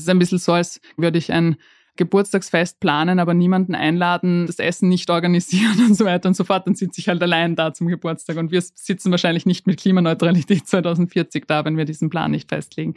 [0.00, 1.56] ist ein bisschen so, als würde ich ein
[1.96, 6.66] Geburtstagsfest planen, aber niemanden einladen, das Essen nicht organisieren und so weiter und so fort,
[6.66, 8.36] dann sitze ich halt allein da zum Geburtstag.
[8.36, 12.94] Und wir sitzen wahrscheinlich nicht mit Klimaneutralität 2040 da, wenn wir diesen Plan nicht festlegen.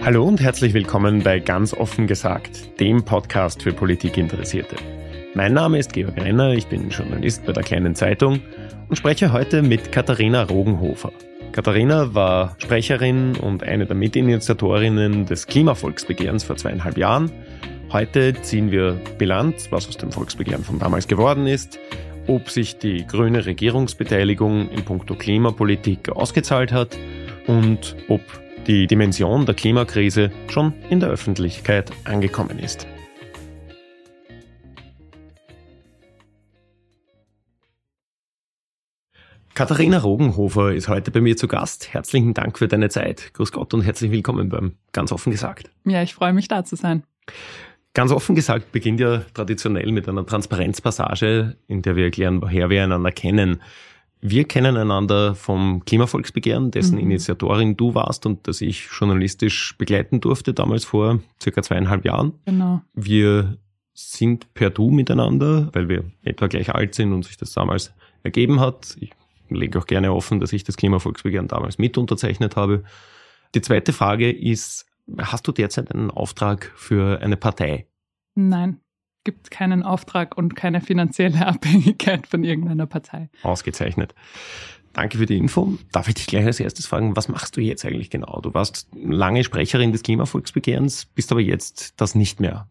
[0.00, 4.76] Hallo und herzlich willkommen bei Ganz offen gesagt, dem Podcast für Politikinteressierte.
[5.38, 8.40] Mein Name ist Georg Renner, ich bin Journalist bei der Kleinen Zeitung
[8.88, 11.12] und spreche heute mit Katharina Rogenhofer.
[11.52, 17.30] Katharina war Sprecherin und eine der Mitinitiatorinnen des Klimavolksbegehrens vor zweieinhalb Jahren.
[17.92, 21.78] Heute ziehen wir Bilanz, was aus dem Volksbegehren von damals geworden ist,
[22.26, 26.98] ob sich die grüne Regierungsbeteiligung in puncto Klimapolitik ausgezahlt hat
[27.46, 28.22] und ob
[28.66, 32.88] die Dimension der Klimakrise schon in der Öffentlichkeit angekommen ist.
[39.58, 41.92] Katharina Rogenhofer ist heute bei mir zu Gast.
[41.92, 43.32] Herzlichen Dank für deine Zeit.
[43.34, 45.68] Grüß Gott und herzlich willkommen beim Ganz offen gesagt.
[45.84, 47.02] Ja, ich freue mich da zu sein.
[47.92, 52.84] Ganz offen gesagt beginnt ja traditionell mit einer Transparenzpassage, in der wir erklären, woher wir
[52.84, 53.60] einander kennen.
[54.20, 57.10] Wir kennen einander vom Klimavolksbegehren, dessen mhm.
[57.10, 62.34] Initiatorin du warst und das ich journalistisch begleiten durfte, damals vor circa zweieinhalb Jahren.
[62.44, 62.82] Genau.
[62.94, 63.58] Wir
[63.92, 68.60] sind per Du miteinander, weil wir etwa gleich alt sind und sich das damals ergeben
[68.60, 68.96] hat.
[69.00, 69.17] Ich
[69.50, 72.84] lege auch gerne offen, dass ich das Klimavolksbegehren damals mit unterzeichnet habe.
[73.54, 74.86] Die zweite Frage ist,
[75.18, 77.86] hast du derzeit einen Auftrag für eine Partei?
[78.34, 78.80] Nein,
[79.24, 83.30] gibt keinen Auftrag und keine finanzielle Abhängigkeit von irgendeiner Partei.
[83.42, 84.14] Ausgezeichnet.
[84.92, 85.74] Danke für die Info.
[85.92, 88.40] Darf ich dich gleich als erstes fragen, was machst du jetzt eigentlich genau?
[88.40, 92.68] Du warst lange Sprecherin des Klimavolksbegehrens, bist aber jetzt das nicht mehr.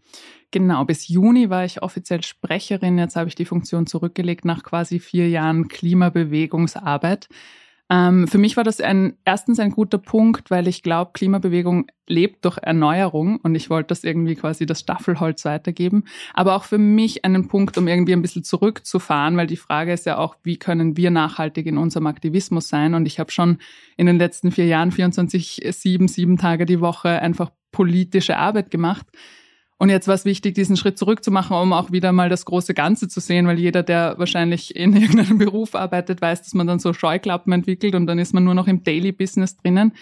[0.52, 2.98] Genau, bis Juni war ich offiziell Sprecherin.
[2.98, 7.28] Jetzt habe ich die Funktion zurückgelegt nach quasi vier Jahren Klimabewegungsarbeit.
[7.90, 12.44] Ähm, für mich war das ein, erstens ein guter Punkt, weil ich glaube, Klimabewegung lebt
[12.44, 16.04] durch Erneuerung und ich wollte das irgendwie quasi das Staffelholz weitergeben.
[16.34, 20.06] Aber auch für mich einen Punkt, um irgendwie ein bisschen zurückzufahren, weil die Frage ist
[20.06, 22.94] ja auch, wie können wir nachhaltig in unserem Aktivismus sein?
[22.94, 23.60] Und ich habe schon
[23.96, 29.06] in den letzten vier Jahren 24, sieben, sieben Tage die Woche einfach politische Arbeit gemacht.
[29.80, 33.08] Und jetzt war es wichtig, diesen Schritt zurückzumachen, um auch wieder mal das große Ganze
[33.08, 36.94] zu sehen, weil jeder, der wahrscheinlich in irgendeinem Beruf arbeitet, weiß, dass man dann so
[36.94, 39.94] Scheuklappen entwickelt und dann ist man nur noch im Daily Business drinnen.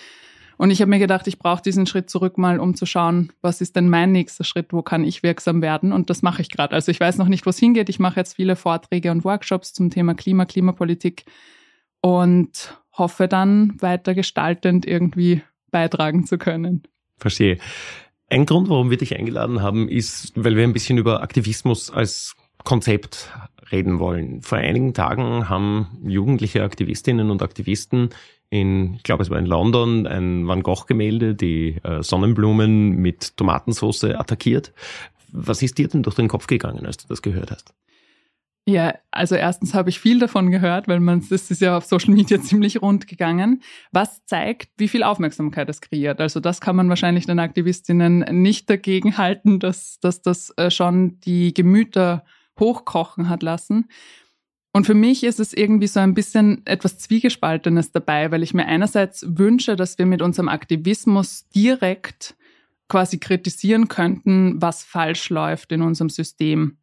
[0.57, 3.59] Und ich habe mir gedacht, ich brauche diesen Schritt zurück mal, um zu schauen, was
[3.59, 5.91] ist denn mein nächster Schritt, wo kann ich wirksam werden?
[5.91, 6.73] Und das mache ich gerade.
[6.73, 7.89] Also ich weiß noch nicht, wo es hingeht.
[7.89, 11.25] Ich mache jetzt viele Vorträge und Workshops zum Thema Klima, Klimapolitik
[11.99, 16.83] und hoffe dann weiter gestaltend irgendwie beitragen zu können.
[17.17, 17.57] Verstehe.
[18.27, 22.35] Ein Grund, warum wir dich eingeladen haben, ist, weil wir ein bisschen über Aktivismus als
[22.63, 23.31] Konzept
[23.71, 24.41] reden wollen.
[24.41, 28.09] Vor einigen Tagen haben jugendliche Aktivistinnen und Aktivisten
[28.49, 34.05] in, ich glaube es war in London, ein Van Gogh-Gemälde, die äh, Sonnenblumen mit Tomatensauce
[34.05, 34.71] attackiert.
[35.31, 37.73] Was ist dir denn durch den Kopf gegangen, als du das gehört hast?
[38.67, 42.15] Ja, also erstens habe ich viel davon gehört, weil man das ist ja auf Social
[42.15, 43.61] Media ziemlich rund gegangen,
[43.91, 46.19] was zeigt, wie viel Aufmerksamkeit es kreiert.
[46.19, 51.19] Also das kann man wahrscheinlich den Aktivistinnen nicht dagegen halten, dass, dass das äh, schon
[51.19, 52.25] die Gemüter
[52.59, 53.87] hochkochen hat lassen.
[54.71, 58.65] Und für mich ist es irgendwie so ein bisschen etwas Zwiegespaltenes dabei, weil ich mir
[58.65, 62.35] einerseits wünsche, dass wir mit unserem Aktivismus direkt
[62.89, 66.77] quasi kritisieren könnten, was falsch läuft in unserem System.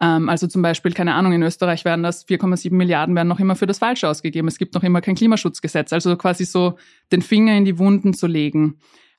[0.00, 3.56] Ähm, also zum Beispiel, keine Ahnung, in Österreich werden das 4,7 Milliarden werden noch immer
[3.56, 4.48] für das Falsche ausgegeben.
[4.48, 5.92] Es gibt noch immer kein Klimaschutzgesetz.
[5.92, 6.76] Also quasi so
[7.12, 8.78] den Finger in die Wunden zu legen.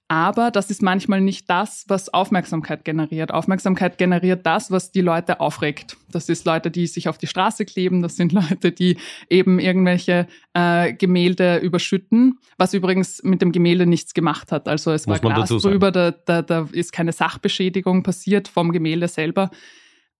[0.10, 3.34] Aber das ist manchmal nicht das, was Aufmerksamkeit generiert.
[3.34, 5.98] Aufmerksamkeit generiert das, was die Leute aufregt.
[6.10, 8.02] Das ist Leute, die sich auf die Straße kleben.
[8.02, 8.98] Das sind Leute, die
[9.30, 14.70] eben irgendwelche äh, Gemälde überschütten, was übrigens mit dem Gemälde nichts gemacht hat.
[14.70, 19.10] Also es Muss war Glas drüber, da, da, da ist keine Sachbeschädigung passiert vom Gemälde
[19.10, 19.50] selber.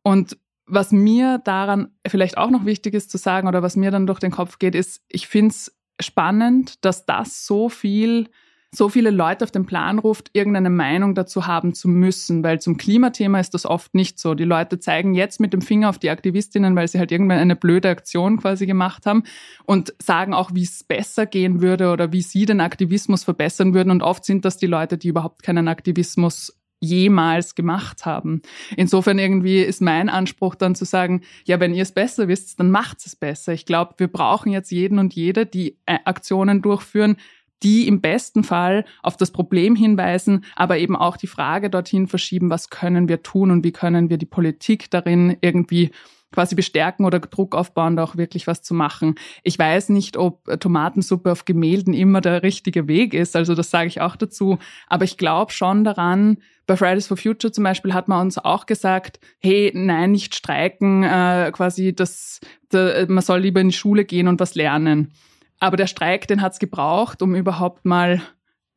[0.04, 4.06] Und was mir daran vielleicht auch noch wichtig ist zu sagen oder was mir dann
[4.06, 8.30] durch den Kopf geht, ist, ich finde es spannend, dass das so viel,
[8.72, 12.76] so viele Leute auf den Plan ruft, irgendeine Meinung dazu haben zu müssen, weil zum
[12.76, 14.36] Klimathema ist das oft nicht so.
[14.36, 17.56] Die Leute zeigen jetzt mit dem Finger auf die Aktivistinnen, weil sie halt irgendwann eine
[17.56, 19.24] blöde Aktion quasi gemacht haben
[19.66, 23.90] und sagen auch, wie es besser gehen würde oder wie sie den Aktivismus verbessern würden.
[23.90, 28.42] Und oft sind das die Leute, die überhaupt keinen Aktivismus jemals gemacht haben.
[28.76, 32.72] Insofern irgendwie ist mein Anspruch dann zu sagen, ja, wenn ihr es besser wisst, dann
[32.72, 33.54] macht es besser.
[33.54, 37.18] Ich glaube, wir brauchen jetzt jeden und jede, die äh, Aktionen durchführen,
[37.64, 42.50] die im besten Fall auf das Problem hinweisen, aber eben auch die Frage dorthin verschieben,
[42.50, 45.92] was können wir tun und wie können wir die Politik darin irgendwie
[46.32, 49.16] quasi bestärken oder Druck aufbauen, da auch wirklich was zu machen.
[49.44, 53.88] Ich weiß nicht, ob Tomatensuppe auf Gemälden immer der richtige Weg ist, also das sage
[53.88, 54.58] ich auch dazu,
[54.88, 58.66] aber ich glaube schon daran, bei Fridays for Future zum Beispiel hat man uns auch
[58.66, 64.04] gesagt, hey, nein, nicht streiken, äh, quasi das, da, man soll lieber in die Schule
[64.04, 65.14] gehen und was lernen.
[65.60, 68.22] Aber der Streik, den hat's gebraucht, um überhaupt mal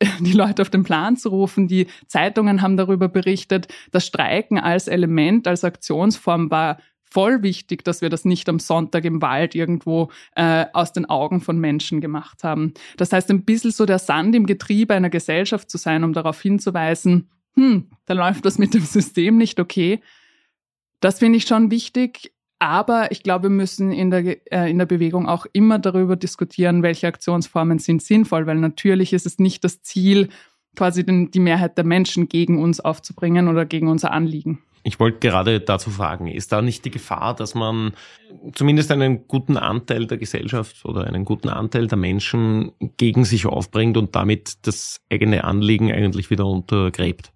[0.20, 1.68] die Leute auf den Plan zu rufen.
[1.68, 3.68] Die Zeitungen haben darüber berichtet.
[3.90, 6.78] Das Streiken als Element, als Aktionsform war
[7.10, 11.40] voll wichtig, dass wir das nicht am Sonntag im Wald irgendwo äh, aus den Augen
[11.40, 12.74] von Menschen gemacht haben.
[12.96, 16.40] Das heißt, ein bisschen so der Sand im Getriebe einer Gesellschaft zu sein, um darauf
[16.40, 20.00] hinzuweisen, hm, da läuft das mit dem System nicht okay.
[21.00, 22.32] Das finde ich schon wichtig.
[22.62, 26.82] Aber ich glaube, wir müssen in der, äh, in der Bewegung auch immer darüber diskutieren,
[26.82, 30.28] welche Aktionsformen sind sinnvoll, weil natürlich ist es nicht das Ziel,
[30.76, 34.62] quasi den, die Mehrheit der Menschen gegen uns aufzubringen oder gegen unser Anliegen.
[34.82, 37.92] Ich wollte gerade dazu fragen, ist da nicht die Gefahr, dass man
[38.54, 43.96] zumindest einen guten Anteil der Gesellschaft oder einen guten Anteil der Menschen gegen sich aufbringt
[43.96, 47.32] und damit das eigene Anliegen eigentlich wieder untergräbt?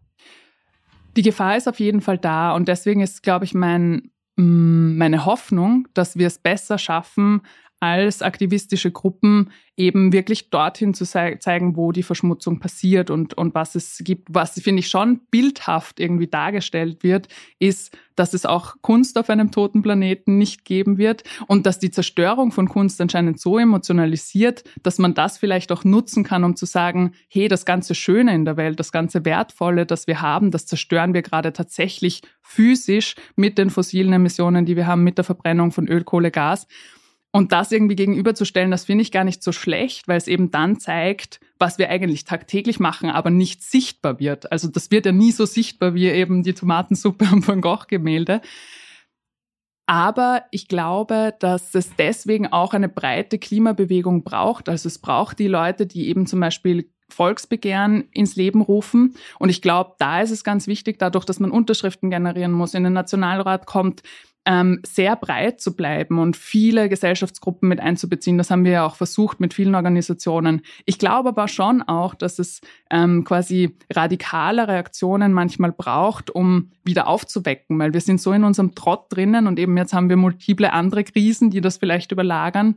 [1.17, 5.26] Die Gefahr ist auf jeden Fall da und deswegen ist, glaube ich, mein Mm, meine
[5.26, 7.43] Hoffnung, dass wir es besser schaffen,
[7.84, 13.75] als aktivistische Gruppen eben wirklich dorthin zu zeigen, wo die Verschmutzung passiert und, und was
[13.75, 14.28] es gibt.
[14.31, 17.28] Was, finde ich, schon bildhaft irgendwie dargestellt wird,
[17.58, 21.90] ist, dass es auch Kunst auf einem toten Planeten nicht geben wird und dass die
[21.90, 26.64] Zerstörung von Kunst anscheinend so emotionalisiert, dass man das vielleicht auch nutzen kann, um zu
[26.64, 30.64] sagen, hey, das ganze Schöne in der Welt, das ganze Wertvolle, das wir haben, das
[30.64, 35.70] zerstören wir gerade tatsächlich physisch mit den fossilen Emissionen, die wir haben, mit der Verbrennung
[35.70, 36.66] von Öl, Kohle, Gas.
[37.34, 40.78] Und das irgendwie gegenüberzustellen, das finde ich gar nicht so schlecht, weil es eben dann
[40.78, 44.52] zeigt, was wir eigentlich tagtäglich machen, aber nicht sichtbar wird.
[44.52, 48.40] Also das wird ja nie so sichtbar wie eben die Tomatensuppe am Van Gogh-Gemälde.
[49.86, 54.69] Aber ich glaube, dass es deswegen auch eine breite Klimabewegung braucht.
[54.69, 59.16] Also es braucht die Leute, die eben zum Beispiel Volksbegehren ins Leben rufen.
[59.40, 62.84] Und ich glaube, da ist es ganz wichtig, dadurch, dass man Unterschriften generieren muss, in
[62.84, 64.04] den Nationalrat kommt,
[64.46, 68.37] ähm, sehr breit zu bleiben und viele Gesellschaftsgruppen mit einzubeziehen.
[68.37, 70.62] Das haben wir ja auch versucht mit vielen Organisationen.
[70.85, 72.61] Ich glaube aber schon auch, dass es
[72.91, 78.75] ähm, quasi radikale Reaktionen manchmal braucht, um wieder aufzuwecken, weil wir sind so in unserem
[78.75, 82.76] Trott drinnen und eben jetzt haben wir multiple andere Krisen, die das vielleicht überlagern.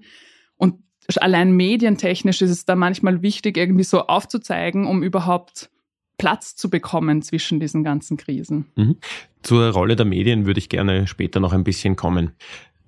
[0.55, 0.75] Und
[1.17, 5.69] allein medientechnisch ist es da manchmal wichtig, irgendwie so aufzuzeigen, um überhaupt
[6.17, 8.65] Platz zu bekommen zwischen diesen ganzen Krisen.
[8.75, 8.97] Mhm.
[9.43, 12.31] Zur Rolle der Medien würde ich gerne später noch ein bisschen kommen.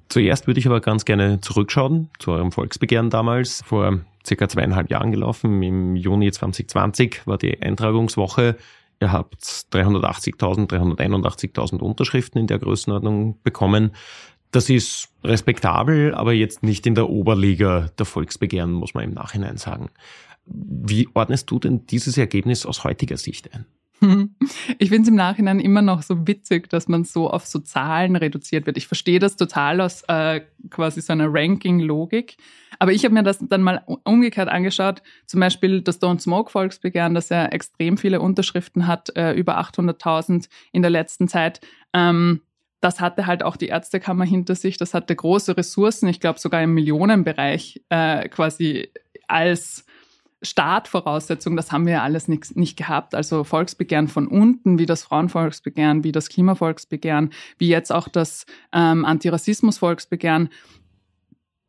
[0.10, 5.12] Zuerst würde ich aber ganz gerne zurückschauen zu eurem Volksbegehren damals, vor circa zweieinhalb Jahren
[5.12, 5.62] gelaufen.
[5.62, 8.58] Im Juni 2020 war die Eintragungswoche.
[9.00, 13.92] Ihr habt 380.000, 381.000 Unterschriften in der Größenordnung bekommen.
[14.52, 19.58] Das ist respektabel, aber jetzt nicht in der Oberliga der Volksbegehren, muss man im Nachhinein
[19.58, 19.92] sagen.
[20.52, 23.66] Wie ordnest du denn dieses Ergebnis aus heutiger Sicht ein?
[24.78, 28.16] Ich finde es im Nachhinein immer noch so witzig, dass man so auf so Zahlen
[28.16, 28.78] reduziert wird.
[28.78, 32.38] Ich verstehe das total aus äh, quasi so einer Ranking-Logik.
[32.80, 35.02] Aber ich habe mir das dann mal umgekehrt angeschaut.
[35.26, 40.48] Zum Beispiel das Don't Smoke Volksbegehren, das ja extrem viele Unterschriften hat, äh, über 800.000
[40.72, 41.60] in der letzten Zeit.
[41.94, 42.42] Ähm,
[42.80, 44.78] das hatte halt auch die Ärztekammer hinter sich.
[44.78, 48.90] Das hatte große Ressourcen, ich glaube sogar im Millionenbereich äh, quasi
[49.28, 49.86] als
[50.42, 53.14] Startvoraussetzung, das haben wir ja alles nicht, nicht gehabt.
[53.14, 59.04] Also Volksbegehren von unten, wie das Frauenvolksbegehren, wie das Klimavolksbegehren, wie jetzt auch das ähm,
[59.04, 60.50] Antirassismus-Volksbegehren.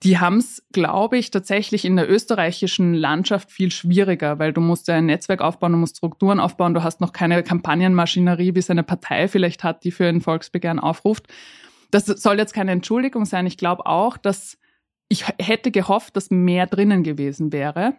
[0.02, 4.88] Die haben es, glaube ich, tatsächlich in der österreichischen Landschaft viel schwieriger, weil du musst
[4.88, 8.70] ja ein Netzwerk aufbauen, du musst Strukturen aufbauen, du hast noch keine Kampagnenmaschinerie, wie es
[8.70, 11.26] eine Partei vielleicht hat, die für ein Volksbegehren aufruft.
[11.90, 13.46] Das soll jetzt keine Entschuldigung sein.
[13.46, 14.56] Ich glaube auch, dass
[15.08, 17.94] ich hätte gehofft, dass mehr drinnen gewesen wäre.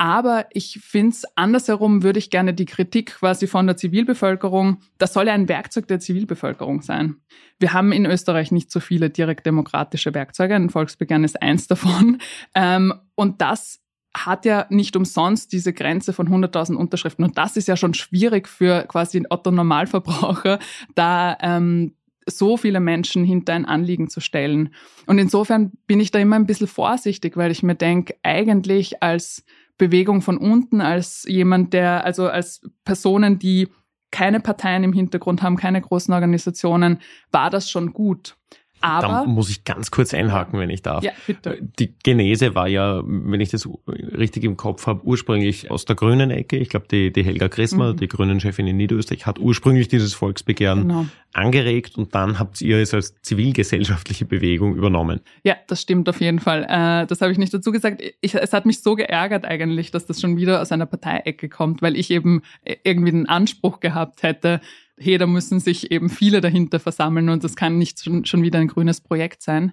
[0.00, 5.12] Aber ich finde es andersherum, würde ich gerne die Kritik quasi von der Zivilbevölkerung, das
[5.12, 7.16] soll ja ein Werkzeug der Zivilbevölkerung sein.
[7.58, 12.16] Wir haben in Österreich nicht so viele direkt demokratische Werkzeuge, ein Volksbegehren ist eins davon.
[12.54, 13.80] Ähm, und das
[14.16, 17.22] hat ja nicht umsonst diese Grenze von 100.000 Unterschriften.
[17.26, 20.60] Und das ist ja schon schwierig für quasi einen Otto-Normalverbraucher,
[20.94, 24.74] da ähm, so viele Menschen hinter ein Anliegen zu stellen.
[25.06, 29.44] Und insofern bin ich da immer ein bisschen vorsichtig, weil ich mir denke, eigentlich als
[29.80, 33.68] Bewegung von unten, als jemand, der, also als Personen, die
[34.10, 36.98] keine Parteien im Hintergrund haben, keine großen Organisationen,
[37.32, 38.36] war das schon gut.
[38.80, 41.04] Aber da muss ich ganz kurz einhaken, wenn ich darf.
[41.04, 41.58] Ja, bitte.
[41.78, 46.30] Die Genese war ja, wenn ich das richtig im Kopf habe, ursprünglich aus der grünen
[46.30, 46.56] Ecke.
[46.56, 47.96] Ich glaube, die, die Helga Chrismer, mhm.
[47.98, 51.06] die Grünen-Chefin in Niederösterreich, hat ursprünglich dieses Volksbegehren genau.
[51.32, 55.20] angeregt und dann habt ihr es als zivilgesellschaftliche Bewegung übernommen.
[55.44, 56.64] Ja, das stimmt auf jeden Fall.
[56.64, 58.02] Äh, das habe ich nicht dazu gesagt.
[58.20, 61.82] Ich, es hat mich so geärgert eigentlich, dass das schon wieder aus einer Parteiecke kommt,
[61.82, 62.42] weil ich eben
[62.84, 64.60] irgendwie den Anspruch gehabt hätte,
[65.00, 68.58] hey, da müssen sich eben viele dahinter versammeln und das kann nicht schon, schon wieder
[68.58, 69.72] ein grünes Projekt sein.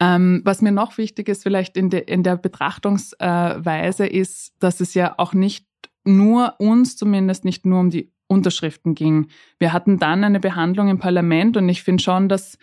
[0.00, 4.94] Ähm, was mir noch wichtig ist, vielleicht in, de, in der Betrachtungsweise, ist, dass es
[4.94, 5.66] ja auch nicht
[6.04, 9.28] nur uns zumindest nicht nur um die Unterschriften ging.
[9.58, 12.56] Wir hatten dann eine Behandlung im Parlament und ich finde schon, dass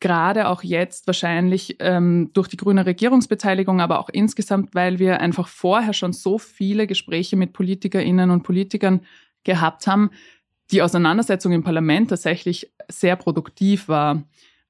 [0.00, 5.46] gerade auch jetzt wahrscheinlich ähm, durch die grüne Regierungsbeteiligung, aber auch insgesamt, weil wir einfach
[5.46, 9.02] vorher schon so viele Gespräche mit Politikerinnen und Politikern
[9.44, 10.10] gehabt haben,
[10.72, 14.22] die Auseinandersetzung im Parlament tatsächlich sehr produktiv war.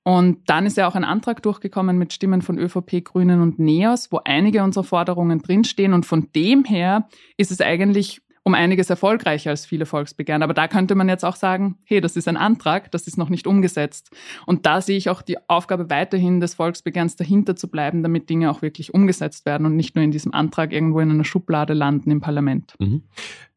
[0.04, 4.10] Und dann ist ja auch ein Antrag durchgekommen mit Stimmen von ÖVP, Grünen und NEOS,
[4.10, 5.92] wo einige unserer Forderungen drinstehen.
[5.92, 10.42] Und von dem her ist es eigentlich um einiges erfolgreicher als viele Volksbegehren.
[10.42, 13.28] Aber da könnte man jetzt auch sagen, hey, das ist ein Antrag, das ist noch
[13.28, 14.10] nicht umgesetzt.
[14.46, 18.50] Und da sehe ich auch die Aufgabe weiterhin des Volksbegehrens dahinter zu bleiben, damit Dinge
[18.50, 22.10] auch wirklich umgesetzt werden und nicht nur in diesem Antrag irgendwo in einer Schublade landen
[22.10, 22.74] im Parlament.
[22.80, 23.02] Mhm.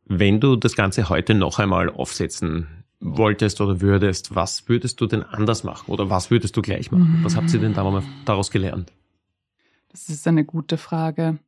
[0.06, 2.68] Wenn du das Ganze heute noch einmal aufsetzen
[3.00, 7.20] wolltest oder würdest, was würdest du denn anders machen oder was würdest du gleich machen?
[7.24, 7.74] Was habt ihr denn
[8.26, 8.92] daraus gelernt?
[9.96, 11.40] Das ist eine gute Frage.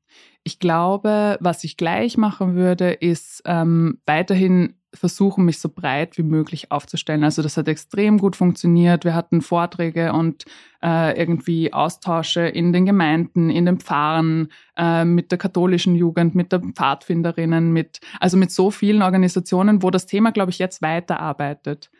[0.43, 6.23] Ich glaube, was ich gleich machen würde, ist ähm, weiterhin versuchen, mich so breit wie
[6.23, 7.25] möglich aufzustellen.
[7.25, 9.03] Also das hat extrem gut funktioniert.
[9.03, 10.45] Wir hatten Vorträge und
[10.81, 16.53] äh, irgendwie Austausche in den Gemeinden, in den Pfarren, äh, mit der katholischen Jugend, mit
[16.53, 21.91] der Pfadfinderinnen, mit, also mit so vielen Organisationen, wo das Thema, glaube ich, jetzt weiterarbeitet.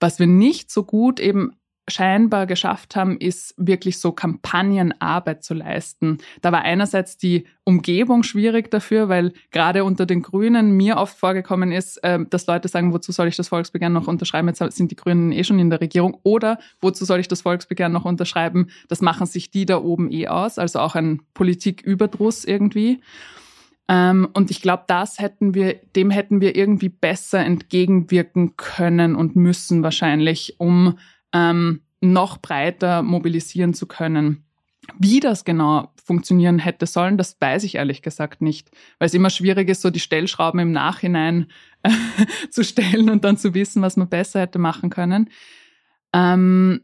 [0.00, 1.52] Was wir nicht so gut eben
[1.88, 6.18] scheinbar geschafft haben, ist wirklich so Kampagnenarbeit zu leisten.
[6.42, 11.72] Da war einerseits die Umgebung schwierig dafür, weil gerade unter den Grünen mir oft vorgekommen
[11.72, 14.48] ist, ähm, dass Leute sagen, wozu soll ich das Volksbegehren noch unterschreiben?
[14.48, 16.16] Jetzt sind die Grünen eh schon in der Regierung.
[16.22, 18.68] Oder wozu soll ich das Volksbegehren noch unterschreiben?
[18.88, 20.58] Das machen sich die da oben eh aus.
[20.58, 23.00] Also auch ein Politiküberdruss irgendwie.
[23.88, 29.36] Ähm, und ich glaube, das hätten wir, dem hätten wir irgendwie besser entgegenwirken können und
[29.36, 30.98] müssen wahrscheinlich, um
[31.36, 34.44] ähm, noch breiter mobilisieren zu können.
[34.98, 39.30] Wie das genau funktionieren hätte sollen, das weiß ich ehrlich gesagt nicht, weil es immer
[39.30, 41.50] schwierig ist, so die Stellschrauben im Nachhinein
[41.82, 41.90] äh,
[42.50, 45.30] zu stellen und dann zu wissen, was man besser hätte machen können.
[46.12, 46.82] Ähm,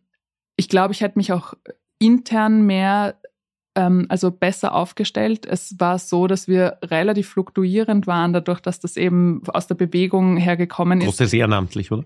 [0.57, 1.55] ich glaube, ich hätte mich auch
[2.01, 3.21] intern mehr,
[3.77, 5.47] ähm, also besser aufgestellt.
[5.47, 10.37] Es war so, dass wir relativ fluktuierend waren, dadurch, dass das eben aus der Bewegung
[10.37, 11.07] hergekommen ist.
[11.07, 12.05] Großes ehrenamtlich, oder?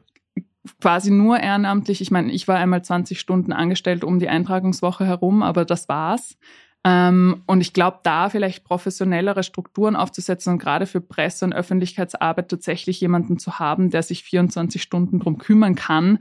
[0.80, 2.00] Quasi nur ehrenamtlich.
[2.00, 6.36] Ich meine, ich war einmal 20 Stunden angestellt um die Eintragungswoche herum, aber das war's.
[6.84, 12.48] Ähm, und ich glaube, da vielleicht professionellere Strukturen aufzusetzen und gerade für Presse- und Öffentlichkeitsarbeit
[12.48, 16.20] tatsächlich jemanden zu haben, der sich 24 Stunden drum kümmern kann,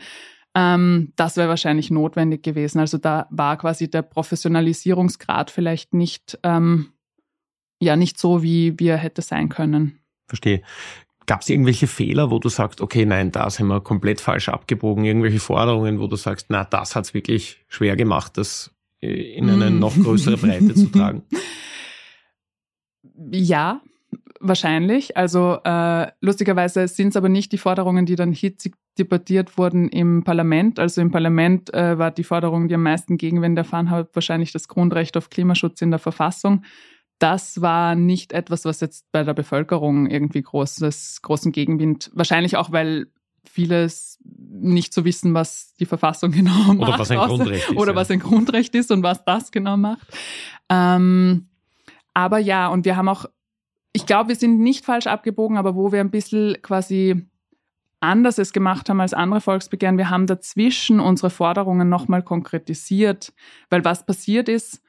[0.56, 2.80] ähm, das wäre wahrscheinlich notwendig gewesen.
[2.80, 6.94] Also da war quasi der Professionalisierungsgrad vielleicht nicht, ähm,
[7.80, 10.00] ja, nicht so, wie, wie er hätte sein können.
[10.28, 10.64] Verstehe.
[11.28, 15.06] Gab es irgendwelche Fehler, wo du sagst, okay, nein, da sind wir komplett falsch abgebogen,
[15.06, 19.72] irgendwelche Forderungen, wo du sagst, na, das hat's wirklich schwer gemacht, das äh, in eine
[19.72, 19.80] mm.
[19.80, 21.24] noch größere Breite zu tragen?
[23.32, 23.82] Ja,
[24.40, 25.16] wahrscheinlich.
[25.16, 30.24] Also äh, lustigerweise sind es aber nicht die Forderungen, die dann hitzig debattiert wurden im
[30.24, 30.80] Parlament.
[30.80, 34.68] Also im Parlament äh, war die Forderung, die am meisten Gegenwind erfahren hat, wahrscheinlich das
[34.68, 36.64] Grundrecht auf Klimaschutz in der Verfassung
[37.20, 42.72] das war nicht etwas, was jetzt bei der Bevölkerung irgendwie großes, großen Gegenwind, wahrscheinlich auch,
[42.72, 43.08] weil
[43.48, 46.90] vieles nicht so wissen, was die Verfassung genau macht.
[46.90, 47.78] Oder was ein Grundrecht ist.
[47.78, 47.96] Oder ja.
[47.96, 50.08] was ein Grundrecht ist und was das genau macht.
[50.70, 51.48] Ähm,
[52.14, 53.26] aber ja, und wir haben auch,
[53.94, 57.26] ich glaube, wir sind nicht falsch abgebogen, aber wo wir ein bisschen quasi
[58.00, 63.34] anders es gemacht haben als andere Volksbegehren, wir haben dazwischen unsere Forderungen nochmal konkretisiert,
[63.70, 64.82] weil was passiert ist,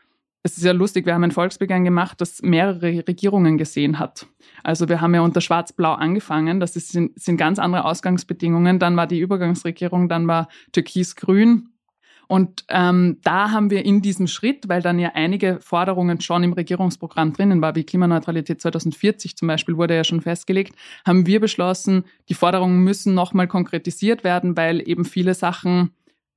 [0.46, 4.26] es ist ja lustig, wir haben ein Volksbegehren gemacht, das mehrere Regierungen gesehen hat.
[4.62, 8.78] Also wir haben ja unter Schwarz-Blau angefangen, das ist, sind, sind ganz andere Ausgangsbedingungen.
[8.78, 11.70] Dann war die Übergangsregierung, dann war Türkis-Grün.
[12.28, 16.52] Und ähm, da haben wir in diesem Schritt, weil dann ja einige Forderungen schon im
[16.52, 22.04] Regierungsprogramm drinnen war, wie Klimaneutralität 2040 zum Beispiel, wurde ja schon festgelegt, haben wir beschlossen,
[22.28, 25.90] die Forderungen müssen nochmal konkretisiert werden, weil eben viele Sachen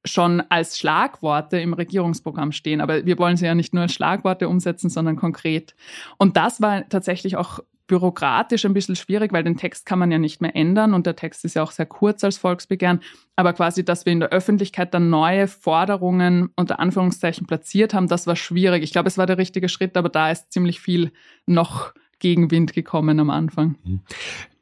[0.06, 2.82] schon als Schlagworte im Regierungsprogramm stehen.
[2.82, 5.76] Aber wir wollen sie ja nicht nur als Schlagworte umsetzen, sondern konkret.
[6.18, 10.20] Und das war tatsächlich auch bürokratisch ein bisschen schwierig, weil den Text kann man ja
[10.20, 13.02] nicht mehr ändern und der Text ist ja auch sehr kurz als Volksbegehren.
[13.36, 18.28] Aber quasi, dass wir in der Öffentlichkeit dann neue Forderungen unter Anführungszeichen platziert haben, das
[18.28, 18.84] war schwierig.
[18.84, 21.12] Ich glaube, es war der richtige Schritt, aber da ist ziemlich viel
[21.48, 23.76] noch Gegenwind gekommen am Anfang.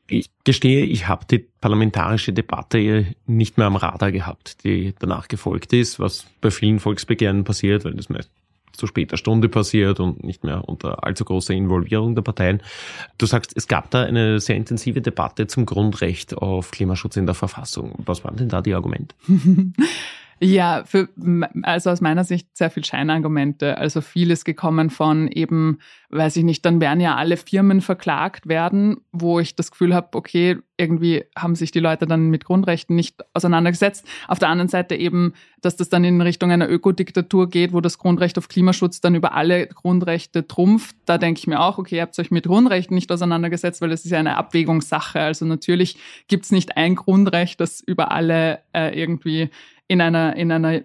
[0.10, 5.74] Ich gestehe, ich habe die parlamentarische Debatte nicht mehr am Radar gehabt, die danach gefolgt
[5.74, 8.32] ist, was bei vielen Volksbegehren passiert, weil das meist
[8.78, 12.62] zu später Stunde passiert und nicht mehr unter allzu großer Involvierung der Parteien.
[13.18, 17.36] Du sagst, es gab da eine sehr intensive Debatte zum Grundrecht auf Klimaschutz in der
[17.36, 17.96] Verfassung.
[18.06, 19.16] Was waren denn da die Argumente?
[20.40, 21.10] Ja, für,
[21.64, 23.78] also aus meiner Sicht sehr viel Scheinargumente.
[23.78, 25.80] Also vieles gekommen von eben,
[26.10, 30.10] weiß ich nicht, dann werden ja alle Firmen verklagt werden, wo ich das Gefühl habe,
[30.16, 34.06] okay, irgendwie haben sich die Leute dann mit Grundrechten nicht auseinandergesetzt.
[34.28, 37.98] Auf der anderen Seite eben, dass das dann in Richtung einer Ökodiktatur geht, wo das
[37.98, 40.96] Grundrecht auf Klimaschutz dann über alle Grundrechte trumpft.
[41.06, 44.06] Da denke ich mir auch, okay, ihr habt euch mit Grundrechten nicht auseinandergesetzt, weil das
[44.06, 45.20] ist ja eine Abwägungssache.
[45.20, 49.50] Also natürlich gibt es nicht ein Grundrecht, das über alle äh, irgendwie
[49.88, 50.82] in einer, in einer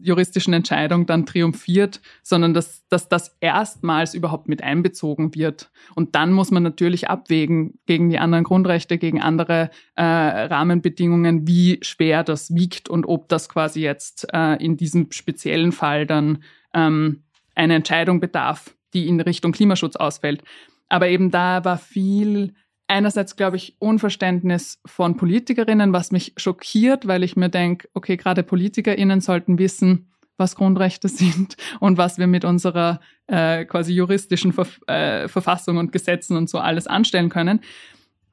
[0.00, 5.70] juristischen Entscheidung dann triumphiert, sondern dass, dass das erstmals überhaupt mit einbezogen wird.
[5.94, 11.80] Und dann muss man natürlich abwägen gegen die anderen Grundrechte, gegen andere äh, Rahmenbedingungen, wie
[11.82, 17.24] schwer das wiegt und ob das quasi jetzt äh, in diesem speziellen Fall dann ähm,
[17.54, 20.42] eine Entscheidung bedarf, die in Richtung Klimaschutz ausfällt.
[20.88, 22.54] Aber eben da war viel
[22.88, 28.42] einerseits, glaube ich, Unverständnis von Politikerinnen, was mich schockiert, weil ich mir denke, okay, gerade
[28.42, 34.80] PolitikerInnen sollten wissen, was Grundrechte sind und was wir mit unserer äh, quasi juristischen Verf
[34.86, 37.60] äh, Verfassung und Gesetzen und so alles anstellen können.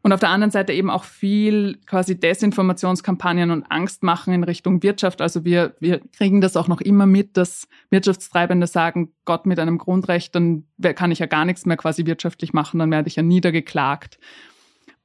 [0.03, 4.83] Und auf der anderen Seite eben auch viel quasi Desinformationskampagnen und Angst machen in Richtung
[4.83, 5.21] Wirtschaft.
[5.21, 9.77] Also wir, wir kriegen das auch noch immer mit, dass Wirtschaftstreibende sagen, Gott mit einem
[9.77, 13.23] Grundrecht, dann kann ich ja gar nichts mehr quasi wirtschaftlich machen, dann werde ich ja
[13.23, 14.19] niedergeklagt.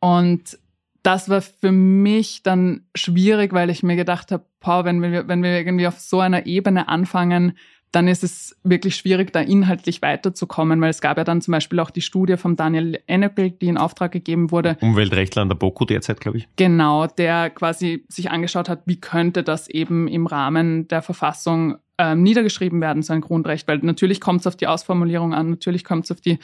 [0.01, 0.59] Und
[1.05, 4.45] das war für mich dann schwierig, weil ich mir gedacht habe,
[4.85, 7.57] wenn wir, wenn wir irgendwie auf so einer Ebene anfangen,
[7.93, 11.81] dann ist es wirklich schwierig, da inhaltlich weiterzukommen, weil es gab ja dann zum Beispiel
[11.81, 14.77] auch die Studie von Daniel Enneckel, die in Auftrag gegeben wurde.
[14.81, 16.49] Umweltrechtler an der BOKU derzeit, glaube ich.
[16.57, 22.23] Genau, der quasi sich angeschaut hat, wie könnte das eben im Rahmen der Verfassung ähm,
[22.23, 26.05] niedergeschrieben werden, so ein Grundrecht, weil natürlich kommt es auf die Ausformulierung an, natürlich kommt
[26.05, 26.39] es auf die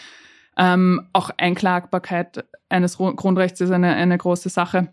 [0.56, 4.92] ähm, auch Einklagbarkeit eines Grundrechts ist eine, eine große Sache.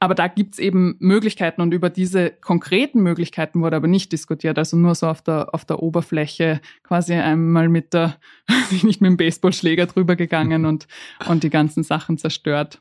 [0.00, 4.56] Aber da gibt's eben Möglichkeiten und über diese konkreten Möglichkeiten wurde aber nicht diskutiert.
[4.56, 8.16] Also nur so auf der, auf der Oberfläche quasi einmal mit der,
[8.82, 10.86] nicht mit dem Baseballschläger drüber gegangen und,
[11.28, 12.80] und die ganzen Sachen zerstört.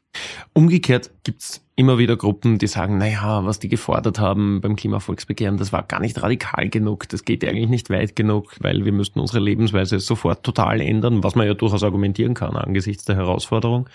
[0.54, 5.72] Umgekehrt gibt's immer wieder Gruppen, die sagen, naja, was die gefordert haben beim Klimavolksbegehren, das
[5.72, 9.40] war gar nicht radikal genug, das geht eigentlich nicht weit genug, weil wir müssten unsere
[9.40, 13.88] Lebensweise sofort total ändern, was man ja durchaus argumentieren kann angesichts der Herausforderung,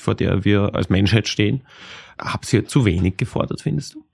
[0.00, 1.62] vor der wir als Menschheit stehen.
[2.18, 4.04] Habt ihr zu wenig gefordert, findest du?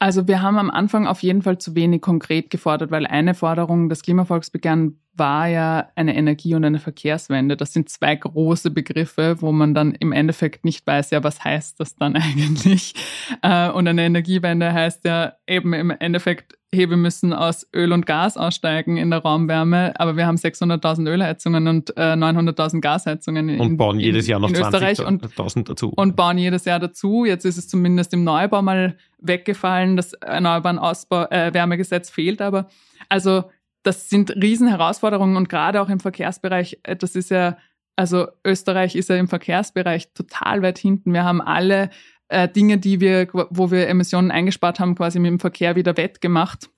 [0.00, 3.88] Also wir haben am Anfang auf jeden Fall zu wenig konkret gefordert, weil eine Forderung
[3.88, 7.56] des Klimavolksbegehren war ja eine Energie- und eine Verkehrswende.
[7.56, 11.80] Das sind zwei große Begriffe, wo man dann im Endeffekt nicht weiß, ja, was heißt
[11.80, 12.94] das dann eigentlich?
[13.42, 18.04] Äh, und eine Energiewende heißt ja eben im Endeffekt, hey, wir müssen aus Öl und
[18.04, 23.60] Gas aussteigen in der Raumwärme, aber wir haben 600.000 Ölheizungen und 900.000 äh, Gasheizungen in,
[23.60, 25.88] und bauen jedes Jahr noch 20.000 dazu.
[25.96, 27.24] Und bauen jedes Jahr dazu.
[27.24, 32.68] Jetzt ist es zumindest im Neubau mal weggefallen, das Erneuerbaren Ausbau, äh, Wärmegesetz fehlt aber.
[33.08, 33.44] Also
[33.82, 37.56] das sind Riesenherausforderungen und gerade auch im Verkehrsbereich, äh, das ist ja,
[37.96, 41.12] also Österreich ist ja im Verkehrsbereich total weit hinten.
[41.12, 41.90] Wir haben alle
[42.28, 46.70] äh, Dinge, die wir, wo wir Emissionen eingespart haben, quasi mit dem Verkehr wieder wettgemacht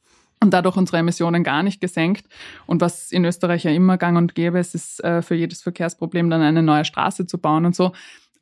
[0.43, 2.27] und dadurch unsere Emissionen gar nicht gesenkt.
[2.67, 6.31] Und was in Österreich ja immer gang und gäbe, es ist äh, für jedes Verkehrsproblem
[6.31, 7.93] dann eine neue Straße zu bauen und so.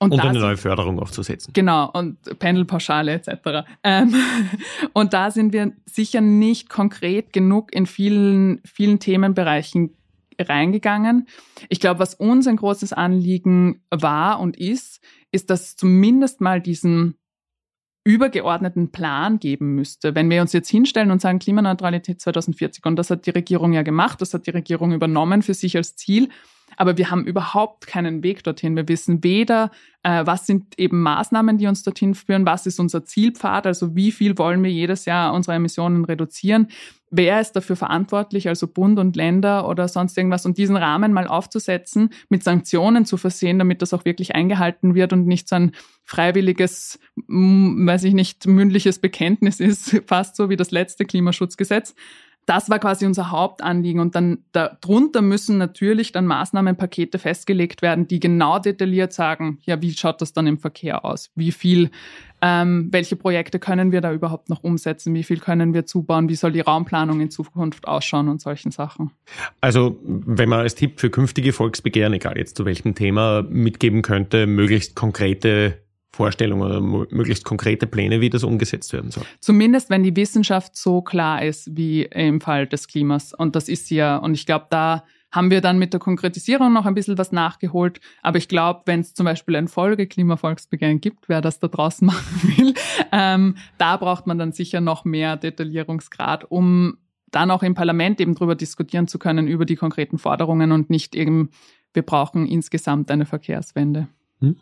[0.01, 1.53] Und, und eine neue Förderung aufzusetzen.
[1.53, 3.67] Genau, und Pendelpauschale etc.
[3.83, 4.15] Ähm,
[4.93, 9.95] und da sind wir sicher nicht konkret genug in vielen, vielen Themenbereichen
[10.41, 11.27] reingegangen.
[11.69, 15.01] Ich glaube, was uns ein großes Anliegen war und ist,
[15.33, 17.17] ist, dass zumindest mal diesen
[18.05, 20.15] übergeordneten Plan geben müsste.
[20.15, 23.83] Wenn wir uns jetzt hinstellen und sagen Klimaneutralität 2040, und das hat die Regierung ja
[23.83, 26.31] gemacht, das hat die Regierung übernommen für sich als Ziel,
[26.77, 28.77] aber wir haben überhaupt keinen Weg dorthin.
[28.77, 29.71] Wir wissen weder,
[30.03, 34.13] äh, was sind eben Maßnahmen, die uns dorthin führen, was ist unser Zielpfad, also wie
[34.13, 36.69] viel wollen wir jedes Jahr unsere Emissionen reduzieren,
[37.11, 41.27] wer ist dafür verantwortlich, also Bund und Länder oder sonst irgendwas, und diesen Rahmen mal
[41.27, 45.73] aufzusetzen, mit Sanktionen zu versehen, damit das auch wirklich eingehalten wird und nicht so ein
[46.05, 51.95] freiwilliges, weiß ich nicht, mündliches Bekenntnis ist, fast so wie das letzte Klimaschutzgesetz
[52.49, 54.01] das war quasi unser Hauptanliegen.
[54.01, 59.93] Und dann darunter müssen natürlich dann Maßnahmenpakete festgelegt werden, die genau detailliert sagen, ja, wie
[59.93, 61.31] schaut das dann im Verkehr aus?
[61.35, 61.91] Wie viel,
[62.41, 65.13] ähm, welche Projekte können wir da überhaupt noch umsetzen?
[65.13, 66.31] Wie viel können wir zubauen?
[66.31, 69.11] Wie soll die Raumplanung in Zukunft ausschauen und solchen Sachen?
[69.61, 74.47] Also, wenn man als Tipp für künftige Volksbegehren, egal jetzt zu welchem Thema, mitgeben könnte,
[74.47, 79.25] möglichst konkrete Vorstellungen oder möglichst konkrete Pläne, wie das umgesetzt werden soll.
[79.41, 83.35] Zumindest, wenn die Wissenschaft so klar ist wie im Fall des Klimas.
[83.35, 84.17] Und das ist ja.
[84.17, 88.01] Und ich glaube, da haben wir dann mit der Konkretisierung noch ein bisschen was nachgeholt.
[88.23, 92.57] Aber ich glaube, wenn es zum Beispiel ein Folge-Klimavolksbegehren gibt, wer das da draußen machen
[92.57, 92.75] will,
[93.13, 96.99] ähm, da braucht man dann sicher noch mehr Detaillierungsgrad, um
[97.31, 101.15] dann auch im Parlament eben drüber diskutieren zu können, über die konkreten Forderungen und nicht
[101.15, 101.51] eben,
[101.93, 104.09] wir brauchen insgesamt eine Verkehrswende.
[104.41, 104.57] Hm.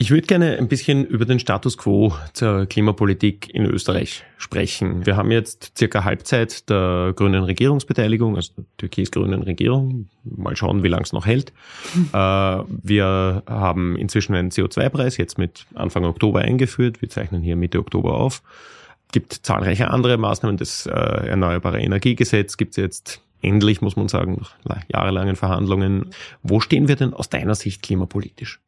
[0.00, 5.04] Ich würde gerne ein bisschen über den Status quo zur Klimapolitik in Österreich sprechen.
[5.04, 10.08] Wir haben jetzt circa Halbzeit der grünen Regierungsbeteiligung, also der türkis-grünen Regierung.
[10.22, 11.52] Mal schauen, wie lange es noch hält.
[12.12, 17.02] Äh, wir haben inzwischen einen CO2-Preis jetzt mit Anfang Oktober eingeführt.
[17.02, 18.42] Wir zeichnen hier Mitte Oktober auf.
[19.10, 20.56] Gibt zahlreiche andere Maßnahmen.
[20.56, 26.10] Das äh, Erneuerbare Energiegesetz gibt es jetzt endlich, muss man sagen, nach jahrelangen Verhandlungen.
[26.42, 28.60] Wo stehen wir denn aus deiner Sicht klimapolitisch?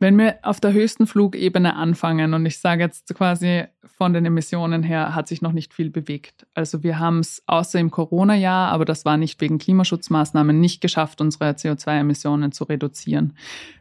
[0.00, 4.84] Wenn wir auf der höchsten Flugebene anfangen, und ich sage jetzt quasi von den Emissionen
[4.84, 6.46] her, hat sich noch nicht viel bewegt.
[6.54, 11.20] Also wir haben es außer im Corona-Jahr, aber das war nicht wegen Klimaschutzmaßnahmen, nicht geschafft,
[11.20, 13.34] unsere CO2-Emissionen zu reduzieren.